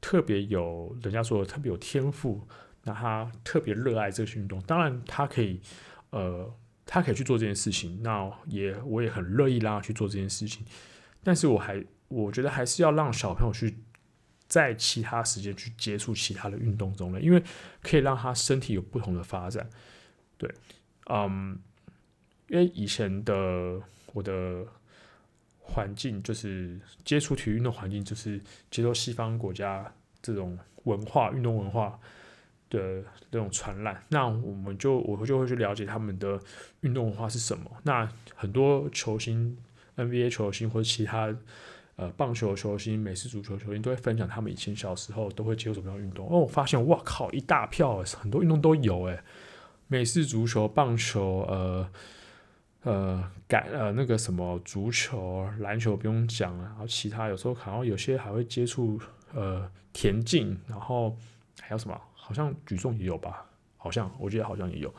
[0.00, 2.46] 特别有人家说特别有天赋，
[2.84, 5.60] 那他特别热爱这个运动，当然他可以，
[6.10, 6.52] 呃，
[6.86, 8.02] 他可以去做这件事情。
[8.02, 10.64] 那也我也很乐意让他去做这件事情，
[11.22, 13.78] 但是我还我觉得还是要让小朋友去
[14.48, 17.42] 在其他时间去接触其他的运动种类，因为
[17.82, 19.68] 可以让他身体有不同的发展。
[20.38, 20.50] 对，
[21.10, 21.60] 嗯，
[22.48, 23.80] 因为以前的
[24.12, 24.66] 我的。
[25.62, 31.98] 环境就是接触体育运动环境，就是接受西方国家这种文化、运动文化
[32.68, 34.02] 的这种传染。
[34.08, 36.40] 那我们就我就会去了解他们的
[36.80, 37.70] 运动文化是什么。
[37.84, 39.56] 那很多球星、
[39.96, 41.32] NBA 球星或者其他
[41.96, 46.26] 呃棒球球星、美式足球球星都会分享他们以前小时候都会接触什么样的运动。
[46.26, 49.22] 哦，我发现哇靠，一大票，很多运动都有诶，
[49.86, 51.88] 美式足球、棒球，呃。
[52.82, 58.98] 呃，改呃那个什么足球、篮球不用讲了，然后其他有时候好像有些还会接触
[59.34, 61.16] 呃田径，然后
[61.60, 62.00] 还有什么？
[62.14, 63.44] 好像举重也有吧？
[63.76, 64.94] 好像我觉得好像也有。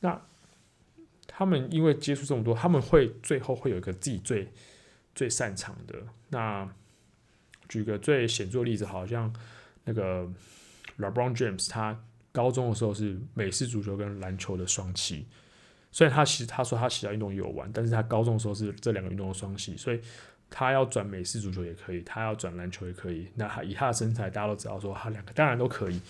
[0.00, 0.20] 那
[1.26, 4.48] 他们因为接触这么多，他们会最后会有一个自己最
[5.14, 5.94] 最擅长的。
[6.28, 6.68] 那
[7.68, 9.32] 举个最显著的例子，好像
[9.84, 10.28] 那个
[10.98, 11.98] LeBron James，他
[12.32, 15.22] 高中的时候是美式足球跟篮球的双栖。
[15.92, 20.00] 虽然他其实他说他其他运动也有玩，但是他高中的时候是这两个运动的双系，所以
[20.50, 23.28] 他要转美式足球也可以，他要转篮球也可以。
[23.34, 26.00] 那他以他的身材，大家都知道说他两个当然都可以。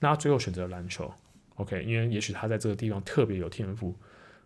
[0.00, 1.12] 那他最后选择篮球
[1.54, 3.94] ，OK，因为也许他在这个地方特别有天赋。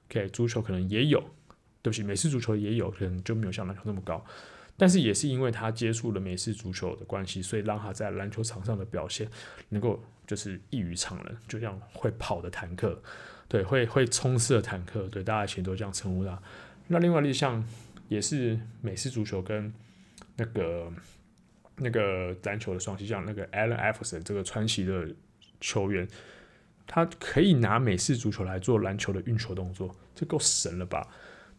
[0.09, 1.19] OK，足球可能也有，
[1.81, 4.23] 对不起，美式足球也有，可能就没有像篮球那么高。
[4.77, 9.29] 但是也是因为他接触了美式足球的关系，所以让他在篮球场上的表现
[9.69, 13.01] 能够就是异于常人，就像会跑的坦克。
[13.49, 16.41] 对，会会冲刺的坦克，对，大家以前都这样称呼他。
[16.89, 17.63] 那另外一项
[18.09, 19.73] 也是美式足球跟
[20.37, 20.91] 那个
[21.77, 25.07] 那个篮球的双栖，像那个 Allen Iverson 这个传奇的
[25.61, 26.09] 球员，
[26.87, 31.07] 他可以拿美式足球来做篮球的运球动作，这够神了吧？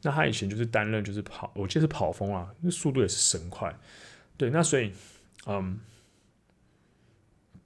[0.02, 3.74] 那他以前就是担任就是跑，我记得是跑锋啊，那速度也是神快。
[4.36, 4.91] 对，那所以
[5.46, 5.80] 嗯，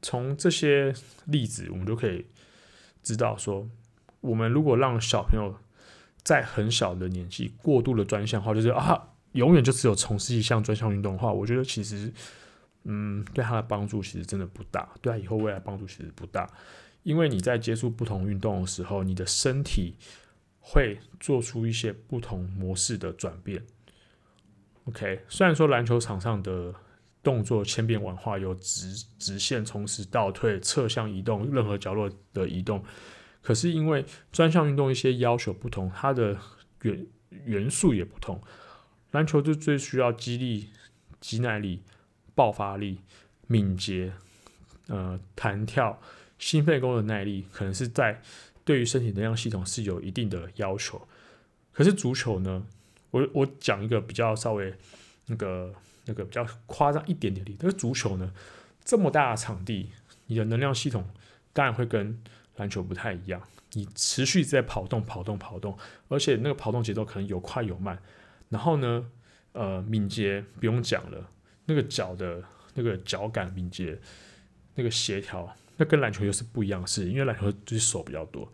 [0.02, 0.94] 从这些
[1.26, 2.26] 例子我们就可以
[3.02, 3.68] 知道说。
[4.22, 5.56] 我们如果让小朋友
[6.24, 12.12] 在很小的年纪过度的专项化，就是啊，永远就只有从事一项专项运动的话，我觉得其实，
[12.84, 16.50] 嗯，对他的帮助其实真的不大，对他以后未来帮助其实不大，
[17.04, 19.96] 因为你在接触不同运动的时候，你的身体
[20.60, 23.64] 会做出一些不同模式的转变。
[24.86, 26.74] OK，虽然说篮球场上的
[27.22, 32.84] 动作千变万化，有直直线冲刺、倒退、侧向移动、任何角落的移动。
[33.48, 36.38] 可是因为专项运动一些要求不同，它的
[36.82, 37.08] 元
[37.46, 38.44] 元素也不同。
[39.12, 40.68] 篮球就最需要肌力、
[41.22, 41.82] 肌耐力、
[42.36, 43.00] 爆发力、
[43.48, 44.12] 敏捷、
[44.88, 45.98] 呃弹跳、
[46.38, 48.22] 心肺功能耐力，可能是在
[48.66, 51.08] 对于身体能量系统是有一定的要求。
[51.72, 52.62] 可是足球呢，
[53.12, 54.74] 我我讲一个比较稍微
[55.28, 58.30] 那个那个比较夸张一点点的例子，但是足球呢，
[58.84, 59.92] 这么大的场地，
[60.26, 61.08] 你的能量系统
[61.54, 62.22] 当然会跟
[62.58, 63.42] 篮球不太一样，
[63.74, 65.78] 你持续在跑动、跑动、跑动，
[66.10, 67.98] 而且那个跑动节奏可能有快有慢。
[68.50, 69.10] 然后呢，
[69.54, 71.30] 呃，敏捷不用讲了，
[71.66, 72.44] 那个脚的
[72.74, 74.00] 那个脚感敏捷，
[74.76, 78.52] 那个协调，那跟篮球又是不一样的事，因为篮球就是手比较多。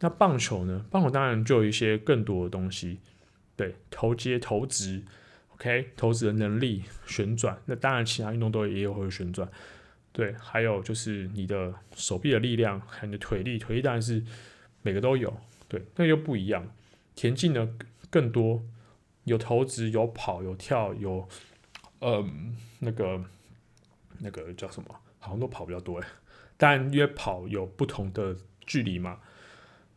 [0.00, 0.84] 那棒球呢？
[0.90, 3.00] 棒球当然就有一些更多的东西，
[3.56, 5.02] 对，投接、投掷
[5.54, 7.60] ，OK，投掷的能力、旋转。
[7.66, 9.48] 那当然，其他运动都也有会旋转。
[10.18, 14.20] 对，还有就是你的手臂的力量，还有你的腿力，腿力当然是
[14.82, 15.32] 每个都有，
[15.68, 16.74] 对，那又不一样。
[17.14, 17.78] 田径呢
[18.10, 18.64] 更多，
[19.22, 21.28] 有投掷，有跑，有跳，有
[22.00, 22.28] 呃
[22.80, 23.24] 那个
[24.18, 24.88] 那个叫什么，
[25.20, 26.06] 好像都跑比较多诶。
[26.56, 29.20] 但约跑有不同的距离嘛，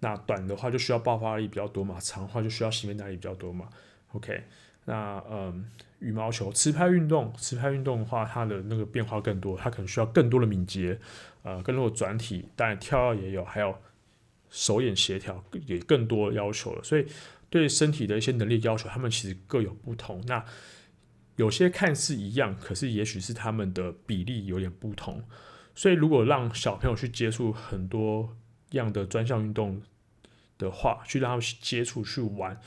[0.01, 3.67] 那短的话就需要爆发力比较多嘛，长的话就需要心肺耐力比较多嘛。
[4.11, 4.43] OK，
[4.85, 5.65] 那嗯，
[5.99, 10.99] 羽毛球持拍运动，持拍运动的话，它的那个变化更多，它可能需要更多的敏捷，
[11.43, 13.75] 呃，更多的转体，当然跳跃也有，还有
[14.49, 16.83] 手眼协调也更多要求了。
[16.83, 17.05] 所以
[17.49, 20.23] 对身体的一些能力要求，他们其实各有不同。
[20.25, 20.43] 那
[21.35, 25.23] 有些看似一样，可是也许是他们的比例有点不同。
[25.73, 28.35] 所以，如果让小朋友去接触很多
[28.71, 29.81] 样的专项运动
[30.57, 32.59] 的话，去让他们去接触、去玩，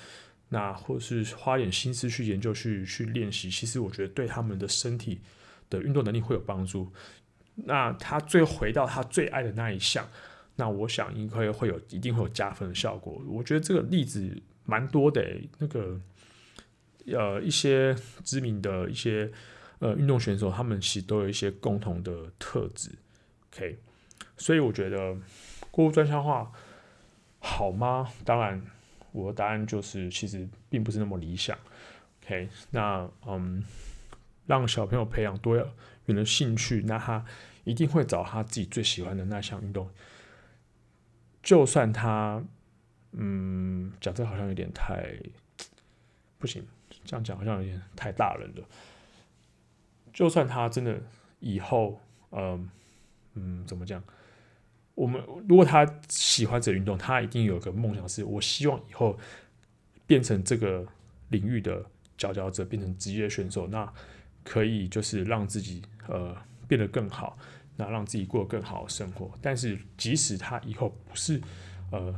[0.49, 5.21] 那或是花点心思去研究、去去练习，其实我觉得对他们的身体
[5.69, 6.93] 的运动能力会有帮助。
[7.55, 10.09] 那他最回到他最爱的那一项，
[10.57, 13.23] 那我想应该会有一定会有加分的效果。
[13.27, 15.25] 我觉得这个例子蛮多的，
[15.59, 16.01] 那个
[17.07, 19.31] 呃一些知名的一些。
[19.81, 22.91] 呃，运动选手他们其实都有一些共同的特质
[23.53, 23.77] ，OK，
[24.39, 25.15] 所以我觉得
[25.71, 26.51] 过度专项化
[27.41, 28.09] 好吗？
[28.25, 28.65] 当然，
[29.15, 31.57] 我的答案就是其实并不是那么理想
[32.25, 33.63] ，OK，那嗯，
[34.45, 35.65] 让小朋友培养多元
[36.17, 37.25] 的兴趣，那他
[37.63, 39.89] 一定会找他自己最喜欢的那项运动，
[41.45, 42.43] 就算他
[43.13, 45.17] 嗯讲这好像有点太
[46.39, 46.67] 不行，
[47.05, 48.65] 这样讲好像有点太大人了。
[50.13, 51.01] 就算他真的
[51.39, 52.01] 以后，
[52.33, 52.69] 嗯
[53.35, 54.03] 嗯，怎么讲？
[54.95, 59.19] 我们如果他喜欢这运动，他一定有个梦想，是我希望以后
[60.07, 60.87] 变成这个
[61.31, 61.85] 领域的
[62.17, 63.93] 佼佼者，变成职业选手，那
[64.45, 66.37] 可以就是让自己呃
[66.69, 67.37] 变得更好，
[67.77, 69.33] 那让自己过更好的生活。
[69.43, 71.41] 但是即使他以后不是
[71.91, 72.15] 呃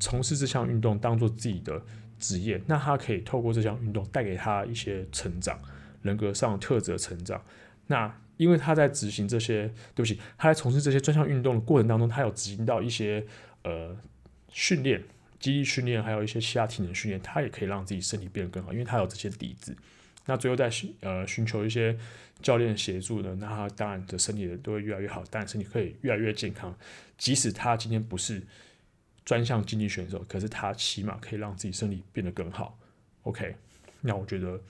[0.00, 1.82] 从事这项运动当做自己的
[2.18, 5.58] 职业，那他可以透过这项运动带给他一些成长。
[6.02, 7.42] 人格上特质的成长，
[7.88, 13.24] 那因为他在执行这些，对不起，他在从事这些专项运动的过程当中，他有执行到一些
[13.62, 13.96] 呃
[14.50, 15.02] 训练、
[15.40, 19.76] 肌力训练，还有一些其他体能训练，他也可以让自己身体变得更好，因为他有这些底子。
[20.26, 21.96] 那最后再寻呃寻求一些
[22.42, 26.76] 教练协助呢，那他当然的身体都会越来越好，当然身体可以越来越健康。
[27.16, 28.42] 即使他今天不是
[29.24, 32.78] 专项竞技选手，可是他起码可以让自己身体变得更好。
[33.22, 33.54] OK，
[34.00, 34.60] 那我觉得。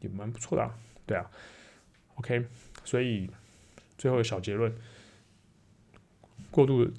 [0.00, 0.72] 也蛮不错的啊，
[1.06, 1.28] 对啊
[2.14, 2.46] ，OK，
[2.88, 3.30] 所以
[3.98, 4.74] 最后的小结论：
[6.50, 6.90] 过度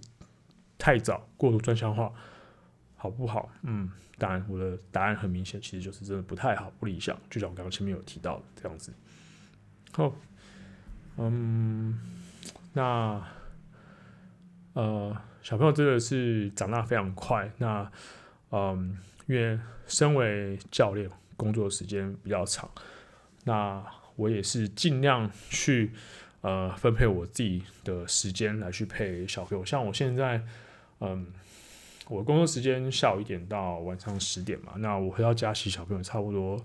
[0.77, 2.13] 太早，过度专项化
[2.95, 3.49] 好不好？
[3.63, 7.19] 嗯，当然，我的答案很明显，其实就是真的不太好，不理想。
[7.27, 8.93] 就像我刚刚前面有提到的这样子。
[9.93, 10.13] 好，
[11.17, 11.99] 嗯，
[12.73, 13.27] 那
[14.73, 17.51] 呃，小朋友真的是长大非常快。
[17.57, 17.91] 那
[18.51, 21.09] 嗯，因为身为教练。
[21.39, 22.69] 工作时间比较长，
[23.45, 23.81] 那
[24.19, 25.91] 我也是尽量去
[26.41, 29.63] 呃分配我自己的时间来去陪小朋友。
[29.63, 30.43] 像我现在，
[30.99, 31.25] 嗯，
[32.09, 36.61] 我工作时间下午一点到晚上十点嘛，那我回到家洗小朋友差不多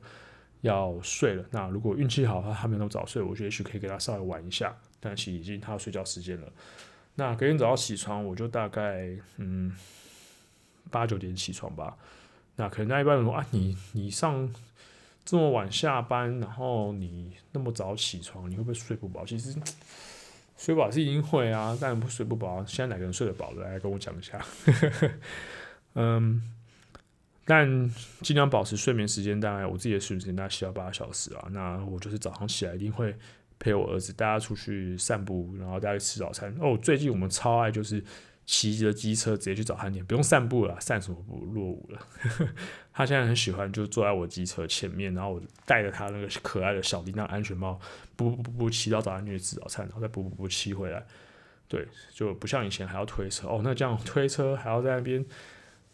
[0.63, 1.45] 要睡了。
[1.53, 4.77] 那如果运气好的话，他没那么早睡，我觉得也许可以给他稍微玩一下。
[4.99, 6.53] 但是已经他睡觉时间了。
[7.15, 9.71] 那隔天早上起床，我就大概嗯
[10.91, 11.97] 八九点起床吧。
[12.57, 14.51] 那可能那一般人说啊，你你上
[15.25, 19.25] 这么晚下班，然后你那么早起床，你会不会睡不饱？
[19.25, 19.55] 其实
[20.57, 22.65] 睡不饱是一定会啊，但不睡不饱。
[22.67, 23.63] 现在哪个人睡得饱的？
[23.63, 24.45] 来跟我讲一下。
[25.95, 26.43] 嗯，
[27.45, 31.49] 但尽量保持睡眠时间，大概我自己的睡眠时间大概七到八小时啊。
[31.51, 33.17] 那我就是早上起来一定会
[33.59, 36.55] 陪我儿子，大家出去散步，然后大家吃早餐。
[36.61, 38.05] 哦，最近我们超爱就是。
[38.47, 41.45] 骑着机车直接去找早餐店，不用散步了，散什么步？
[41.47, 41.99] 落伍了。
[42.93, 47.81] 他现在很喜欢，就坐在我机车前面，然后我带着他那个可爱的小叮当安全帽，
[48.17, 51.05] 不不不不骑到早餐店去吃早餐，然后再不不不骑回来。
[51.67, 53.61] 对，就不像以前还要推车哦。
[53.65, 55.25] 那这样推车还要在那边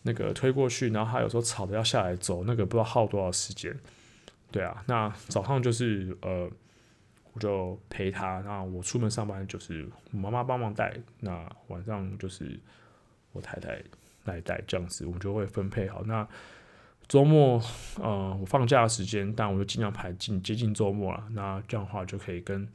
[0.02, 3.74] 那个推过去，然后他有时候吵着要下来走，那个不知道耗多少时间。
[4.50, 6.50] 对啊，那早上就是呃。
[7.32, 12.58] 我就陪他，那我出门上班就是妈妈帮忙带，那晚上就是
[13.32, 13.82] 我太太
[14.24, 16.02] 来带，这样子我们就会分配好。
[16.04, 16.26] 那
[17.06, 17.62] 周末，
[18.00, 21.26] 呃，我放假的时间，但我就尽量排近接近周末了。
[21.30, 22.68] 那这样的话就可以跟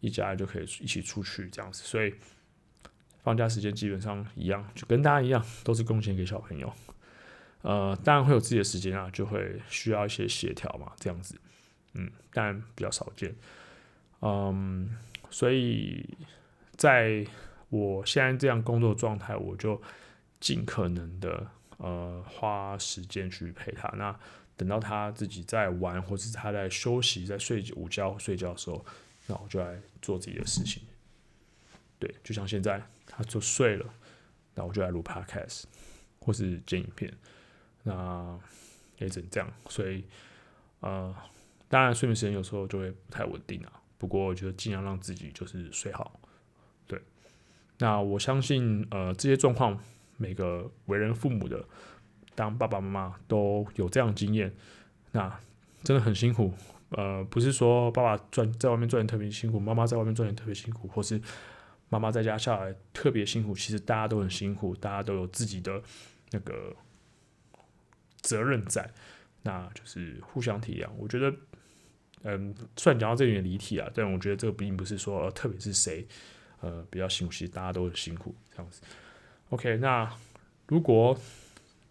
[0.00, 2.14] 一家就可以一起出去这样子，所以
[3.22, 6.72] 放假时间基本上一样，就跟大家一样，都是贡献给小朋友。
[7.62, 11.36] 呃，当然会有自己的时间啊，就会需要一些协调嘛，这样子，
[11.94, 13.34] 嗯，但比较少见。
[14.28, 14.90] 嗯，
[15.30, 16.04] 所以
[16.76, 17.24] 在
[17.68, 19.80] 我现在这样工作状态，我就
[20.40, 21.46] 尽可能的
[21.76, 23.88] 呃花时间去陪他。
[23.96, 24.18] 那
[24.56, 28.84] 等到他自己在玩，或是他在休息、在睡午觉、睡觉的时候，
[29.28, 30.82] 那我就来做自己的事情。
[32.00, 33.86] 对，就像现在他就睡了，
[34.56, 35.64] 那我就来录 podcast
[36.18, 37.12] 或是剪影片，
[37.84, 38.38] 那
[38.98, 39.52] 也只能这样。
[39.68, 40.04] 所以，
[40.80, 41.14] 呃，
[41.68, 43.72] 当然睡眠时间有时候就会不太稳定啊。
[43.98, 46.20] 不过我觉得尽量让自己就是睡好。
[46.86, 47.00] 对，
[47.78, 49.78] 那我相信呃这些状况，
[50.16, 51.64] 每个为人父母的，
[52.34, 54.54] 当爸爸妈妈都有这样经验，
[55.12, 55.40] 那
[55.82, 56.52] 真的很辛苦。
[56.90, 61.20] 呃，不是说爸爸赚在外面赚钱特别辛苦，妈妈在外面赚钱特别辛苦，或是
[61.88, 63.54] 妈妈在家下来特别辛苦。
[63.54, 65.82] 其实大家都很辛苦，大家都有自己的
[66.30, 66.76] 那个
[68.20, 68.88] 责任在，
[69.42, 70.88] 那就是互相体谅。
[70.96, 71.34] 我觉得，
[72.22, 76.06] 嗯，虽然讲到这里有点离题啊，但我觉得这个并不是说，特别是谁
[76.60, 78.82] 呃比较辛苦，其实大家都很辛苦这样子。
[79.50, 80.10] OK，那
[80.66, 81.16] 如果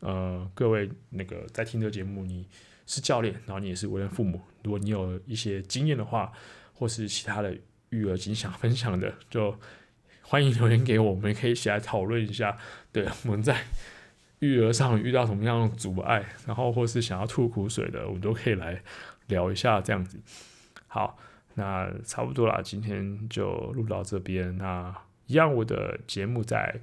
[0.01, 2.45] 呃各位那个在听这个节目，你
[2.85, 4.41] 是教练，然后你也是为人父母。
[4.63, 6.31] 如果你有一些经验的话，
[6.73, 7.55] 或是其他的
[7.89, 9.57] 育儿经想分享的，就
[10.21, 12.57] 欢迎留言给我，们可以一起来讨论一下。
[12.91, 13.63] 对，我们在
[14.39, 18.83] 育儿上遇到什么样的阻碍，然后或是想要吐苦水的，我们都可以来
[19.27, 20.19] 聊一下这样子。
[20.87, 21.17] 好，
[21.55, 24.55] 那差不多啦，今天就录到这边。
[24.57, 24.95] 那
[25.27, 26.79] 一样，我的节目在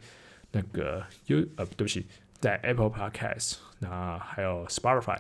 [0.51, 2.07] 那个 You 呃，对不起，
[2.41, 5.19] 在 Apple Podcast，那还有 Spotify。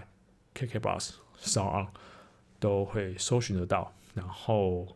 [0.55, 1.87] KKBOX、SoundOn
[2.61, 4.87] 都会搜寻得到，然后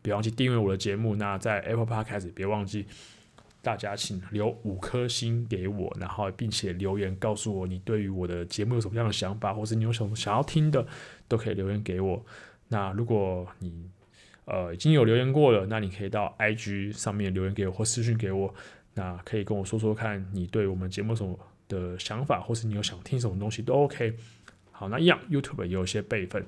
[0.00, 1.16] 别忘记订阅我的节目。
[1.16, 2.86] 那在 Apple Podcast 别忘记
[3.62, 10.86] 大家请留五颗星给我，然后并且留言告诉我你对于我的节目有什么样的想法，或是你有什么想要听的，
[11.28, 12.24] 都可以留言给我。
[12.68, 13.90] 那如果你
[14.44, 18.54] 呃已经有留言过了，那你可以到 IG 上面留言给我或私讯给我，
[18.94, 21.38] 那可以跟我说说看你对我们节目什么
[21.68, 24.14] 的想法，或是你有想听什么东西都 OK。
[24.72, 26.44] 好，那一样，YouTube 也有一些备份。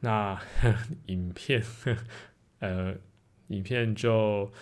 [0.00, 0.38] 那
[1.06, 1.62] 影片，
[2.60, 2.94] 呃，
[3.48, 4.52] 影片就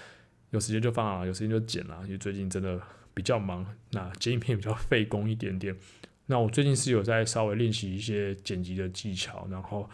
[0.54, 2.00] 有时间就放啊，有时间就剪了。
[2.04, 2.80] 因为最近真的
[3.12, 5.76] 比较忙，那剪影片比较费工一点点。
[6.26, 9.90] 那我最近是有在稍微练习一些剪辑的技巧，然后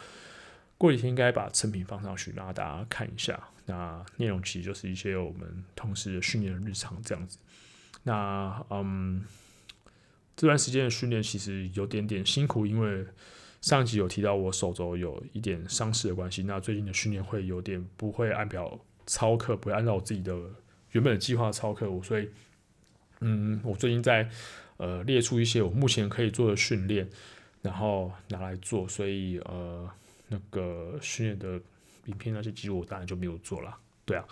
[0.79, 3.43] 过几天应该把成品放上去，让大家看一下。
[3.67, 7.39] 那内容其实就是一些我们同事的训练日常这样子。
[8.05, 9.25] 那嗯。
[10.37, 13.05] 这段时间的训练其实有点点辛苦，因为
[13.61, 18.81] 上集有提到我手肘有一点伤势的关系，那最近的训练会有点不会按表
[19.11, 20.33] 操课，不会按照我自己的
[20.93, 22.29] 原本的计划操课，我所以，
[23.19, 24.31] 嗯，我最近在
[24.77, 27.09] 呃列出一些我目前可以做的训练，
[27.61, 29.91] 然后拿来做，所以呃
[30.29, 31.61] 那个训练的
[32.05, 34.25] 影片那些记录我当然就没有做了，对啊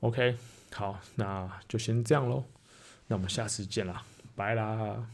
[0.00, 0.34] ，OK，
[0.72, 2.42] 好，那就先这样喽，
[3.06, 4.02] 那我们下次见啦，
[4.34, 5.06] 拜啦。